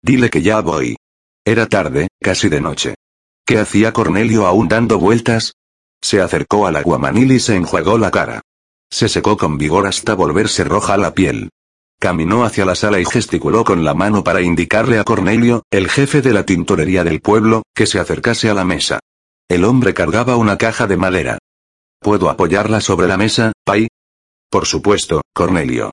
[0.03, 0.97] Dile que ya voy.
[1.45, 2.95] Era tarde, casi de noche.
[3.47, 5.55] ¿Qué hacía Cornelio aún dando vueltas?
[6.03, 8.41] Se acercó al aguamanil y se enjuagó la cara.
[8.91, 11.51] Se secó con vigor hasta volverse roja la piel.
[12.05, 16.21] Caminó hacia la sala y gesticuló con la mano para indicarle a Cornelio, el jefe
[16.21, 19.01] de la tintorería del pueblo, que se acercase a la mesa.
[19.49, 21.39] El hombre cargaba una caja de madera.
[22.03, 23.89] ¿Puedo apoyarla sobre la mesa, Pai?
[24.51, 25.93] Por supuesto, Cornelio.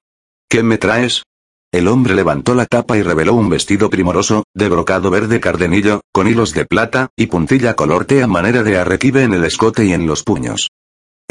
[0.49, 1.23] ¿Qué me traes?
[1.71, 6.27] El hombre levantó la tapa y reveló un vestido primoroso, de brocado verde cardenillo, con
[6.27, 9.93] hilos de plata, y puntilla color té a manera de arrequive en el escote y
[9.93, 10.71] en los puños.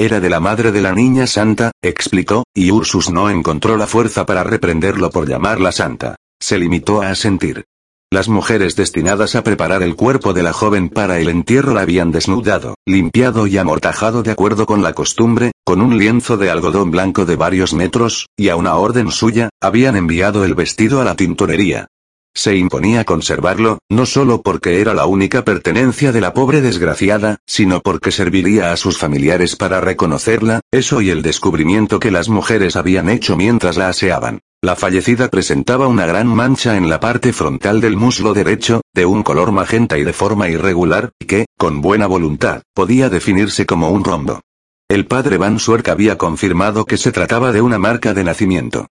[0.02, 4.24] Era de la madre de la niña santa, explicó, y Ursus no encontró la fuerza
[4.24, 6.16] para reprenderlo por llamarla santa.
[6.40, 7.66] Se limitó a asentir.
[8.10, 12.12] Las mujeres destinadas a preparar el cuerpo de la joven para el entierro la habían
[12.12, 17.26] desnudado, limpiado y amortajado de acuerdo con la costumbre, con un lienzo de algodón blanco
[17.26, 21.88] de varios metros, y a una orden suya, habían enviado el vestido a la tintorería.
[22.34, 27.80] Se imponía conservarlo, no solo porque era la única pertenencia de la pobre desgraciada, sino
[27.80, 33.08] porque serviría a sus familiares para reconocerla, eso y el descubrimiento que las mujeres habían
[33.08, 34.40] hecho mientras la aseaban.
[34.62, 39.22] La fallecida presentaba una gran mancha en la parte frontal del muslo derecho, de un
[39.22, 44.40] color magenta y de forma irregular, que, con buena voluntad, podía definirse como un rombo.
[44.88, 48.88] El padre Van Suerk había confirmado que se trataba de una marca de nacimiento.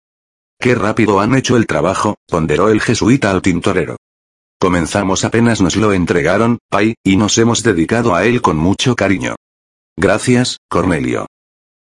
[0.62, 3.96] Qué rápido han hecho el trabajo, ponderó el jesuita al tintorero.
[4.60, 9.36] Comenzamos apenas nos lo entregaron, Pai, y nos hemos dedicado a él con mucho cariño.
[9.96, 11.28] Gracias, Cornelio.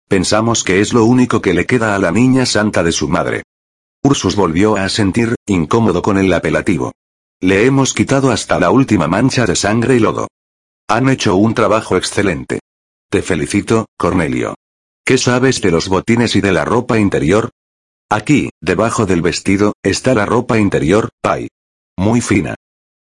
[0.08, 3.42] Pensamos que es lo único que le queda a la niña santa de su madre.
[4.04, 6.92] Ursus volvió a sentir, incómodo con el apelativo.
[7.40, 10.28] Le hemos quitado hasta la última mancha de sangre y lodo.
[10.88, 12.60] Han hecho un trabajo excelente.
[13.10, 14.54] Te felicito, Cornelio.
[15.04, 17.50] ¿Qué sabes de los botines y de la ropa interior?
[18.10, 21.48] Aquí, debajo del vestido, está la ropa interior, Pai.
[21.98, 22.54] Muy fina.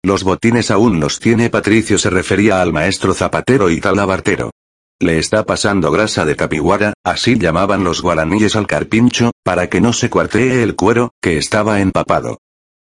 [0.03, 4.51] Los botines aún los tiene Patricio se refería al maestro zapatero y talabartero.
[4.99, 9.93] Le está pasando grasa de capiguara, así llamaban los guaraníes al carpincho, para que no
[9.93, 12.39] se cuartee el cuero, que estaba empapado.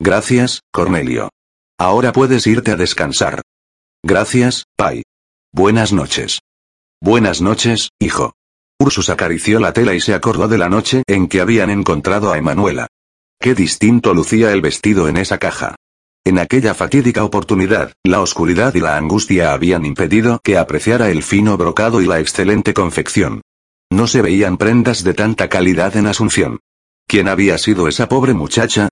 [0.01, 1.29] Gracias, Cornelio.
[1.79, 3.43] Ahora puedes irte a descansar.
[4.03, 5.03] Gracias, Pai.
[5.53, 6.41] Buenas noches.
[7.03, 8.33] Buenas noches, hijo.
[8.81, 12.39] Ursus acarició la tela y se acordó de la noche en que habían encontrado a
[12.39, 12.87] Emanuela.
[13.39, 15.77] Qué distinto lucía el vestido en esa caja.
[16.25, 21.59] En aquella fatídica oportunidad, la oscuridad y la angustia habían impedido que apreciara el fino
[21.59, 23.43] brocado y la excelente confección.
[23.91, 26.61] No se veían prendas de tanta calidad en Asunción.
[27.07, 28.89] ¿Quién había sido esa pobre muchacha?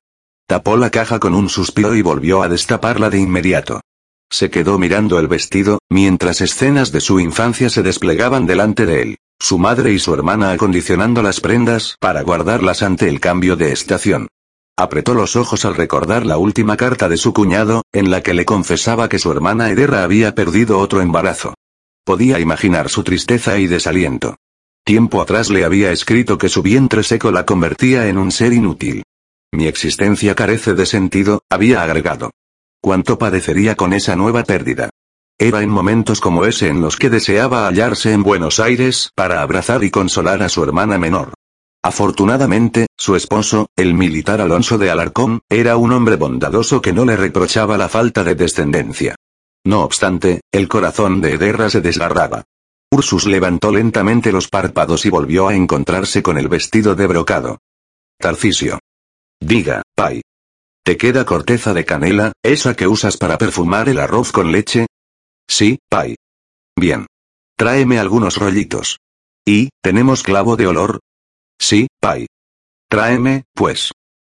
[0.46, 3.80] Tapó la caja con un suspiro y volvió a destaparla de inmediato.
[4.30, 9.18] Se quedó mirando el vestido, mientras escenas de su infancia se desplegaban delante de él.
[9.40, 14.28] Su madre y su hermana acondicionando las prendas para guardarlas ante el cambio de estación.
[14.76, 18.44] Apretó los ojos al recordar la última carta de su cuñado, en la que le
[18.44, 21.54] confesaba que su hermana Ederra había perdido otro embarazo.
[22.04, 24.36] Podía imaginar su tristeza y desaliento.
[24.84, 29.02] Tiempo atrás le había escrito que su vientre seco la convertía en un ser inútil.
[29.52, 32.30] Mi existencia carece de sentido, había agregado.
[32.80, 34.90] ¿Cuánto padecería con esa nueva pérdida?
[35.40, 39.84] Era en momentos como ese en los que deseaba hallarse en Buenos Aires para abrazar
[39.84, 41.34] y consolar a su hermana menor.
[41.80, 47.16] Afortunadamente, su esposo, el militar Alonso de Alarcón, era un hombre bondadoso que no le
[47.16, 49.14] reprochaba la falta de descendencia.
[49.64, 52.42] No obstante, el corazón de Ederra se desgarraba.
[52.90, 57.58] Ursus levantó lentamente los párpados y volvió a encontrarse con el vestido de brocado.
[58.18, 58.80] Tarcisio.
[59.38, 60.20] Diga, Pai.
[60.82, 64.87] ¿Te queda corteza de canela, esa que usas para perfumar el arroz con leche?
[65.48, 66.16] Sí, Pai.
[66.76, 67.06] Bien.
[67.56, 68.98] Tráeme algunos rollitos.
[69.44, 71.00] ¿Y, tenemos clavo de olor?
[71.58, 72.26] Sí, Pai.
[72.88, 73.90] Tráeme, pues.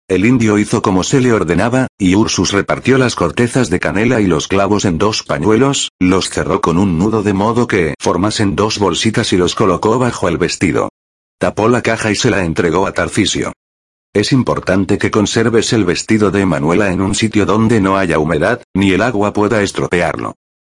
[0.07, 4.27] El indio hizo como se le ordenaba, y Ursus repartió las cortezas de canela y
[4.27, 8.77] los clavos en dos pañuelos, los cerró con un nudo de modo que formasen dos
[8.77, 10.89] bolsitas y los colocó bajo el vestido.
[11.39, 13.53] Tapó la caja y se la entregó a Tarcisio.
[14.13, 18.61] Es importante que conserves el vestido de Manuela en un sitio donde no haya humedad,
[18.75, 20.35] ni el agua pueda estropearlo.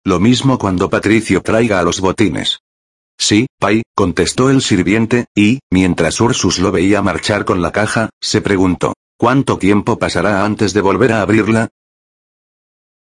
[0.08, 2.60] Lo mismo cuando Patricio traiga a los botines.
[3.18, 8.40] Sí, Pai, contestó el sirviente, y, mientras Ursus lo veía marchar con la caja, se
[8.40, 11.68] preguntó, ¿cuánto tiempo pasará antes de volver a abrirla?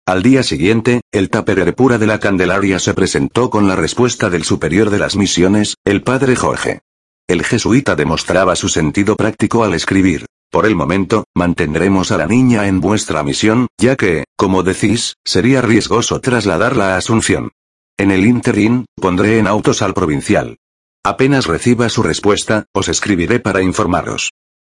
[0.07, 4.43] Al día siguiente, el taperer pura de la Candelaria se presentó con la respuesta del
[4.43, 6.81] superior de las misiones, el padre Jorge.
[7.29, 10.27] El jesuita demostraba su sentido práctico al escribir.
[10.51, 15.61] Por el momento, mantendremos a la niña en vuestra misión, ya que, como decís, sería
[15.61, 17.51] riesgoso trasladarla a Asunción.
[17.99, 20.57] En el interín, pondré en autos al provincial.
[21.05, 24.31] Apenas reciba su respuesta, os escribiré para informaros.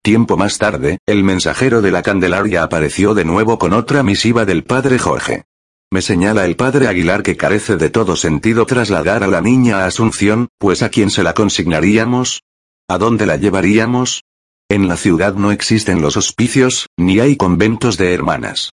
[0.03, 4.63] Tiempo más tarde, el mensajero de la Candelaria apareció de nuevo con otra misiva del
[4.63, 5.43] padre Jorge.
[5.91, 9.85] Me señala el padre Aguilar que carece de todo sentido trasladar a la niña a
[9.85, 12.41] Asunción, pues a quién se la consignaríamos?
[12.87, 14.21] ¿A dónde la llevaríamos?
[14.71, 18.71] En la ciudad no existen los hospicios, ni hay conventos de hermanas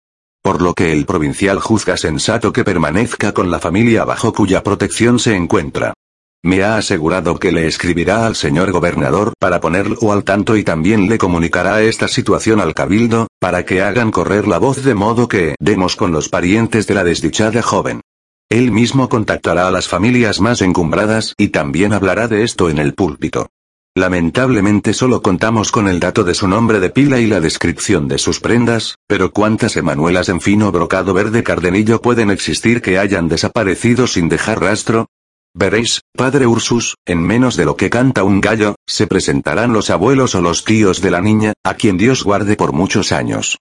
[0.42, 5.18] por lo que el provincial juzga sensato que permanezca con la familia bajo cuya protección
[5.20, 5.94] se encuentra.
[6.42, 11.08] Me ha asegurado que le escribirá al señor gobernador para ponerlo al tanto y también
[11.08, 15.54] le comunicará esta situación al cabildo, para que hagan correr la voz de modo que
[15.60, 18.00] demos con los parientes de la desdichada joven.
[18.48, 22.94] Él mismo contactará a las familias más encumbradas y también hablará de esto en el
[22.94, 23.46] púlpito.
[23.94, 28.16] Lamentablemente solo contamos con el dato de su nombre de pila y la descripción de
[28.16, 34.06] sus prendas, pero cuántas emanuelas en fino brocado verde cardenillo pueden existir que hayan desaparecido
[34.06, 35.08] sin dejar rastro?
[35.54, 40.34] Veréis, padre Ursus, en menos de lo que canta un gallo, se presentarán los abuelos
[40.34, 43.58] o los tíos de la niña, a quien Dios guarde por muchos años.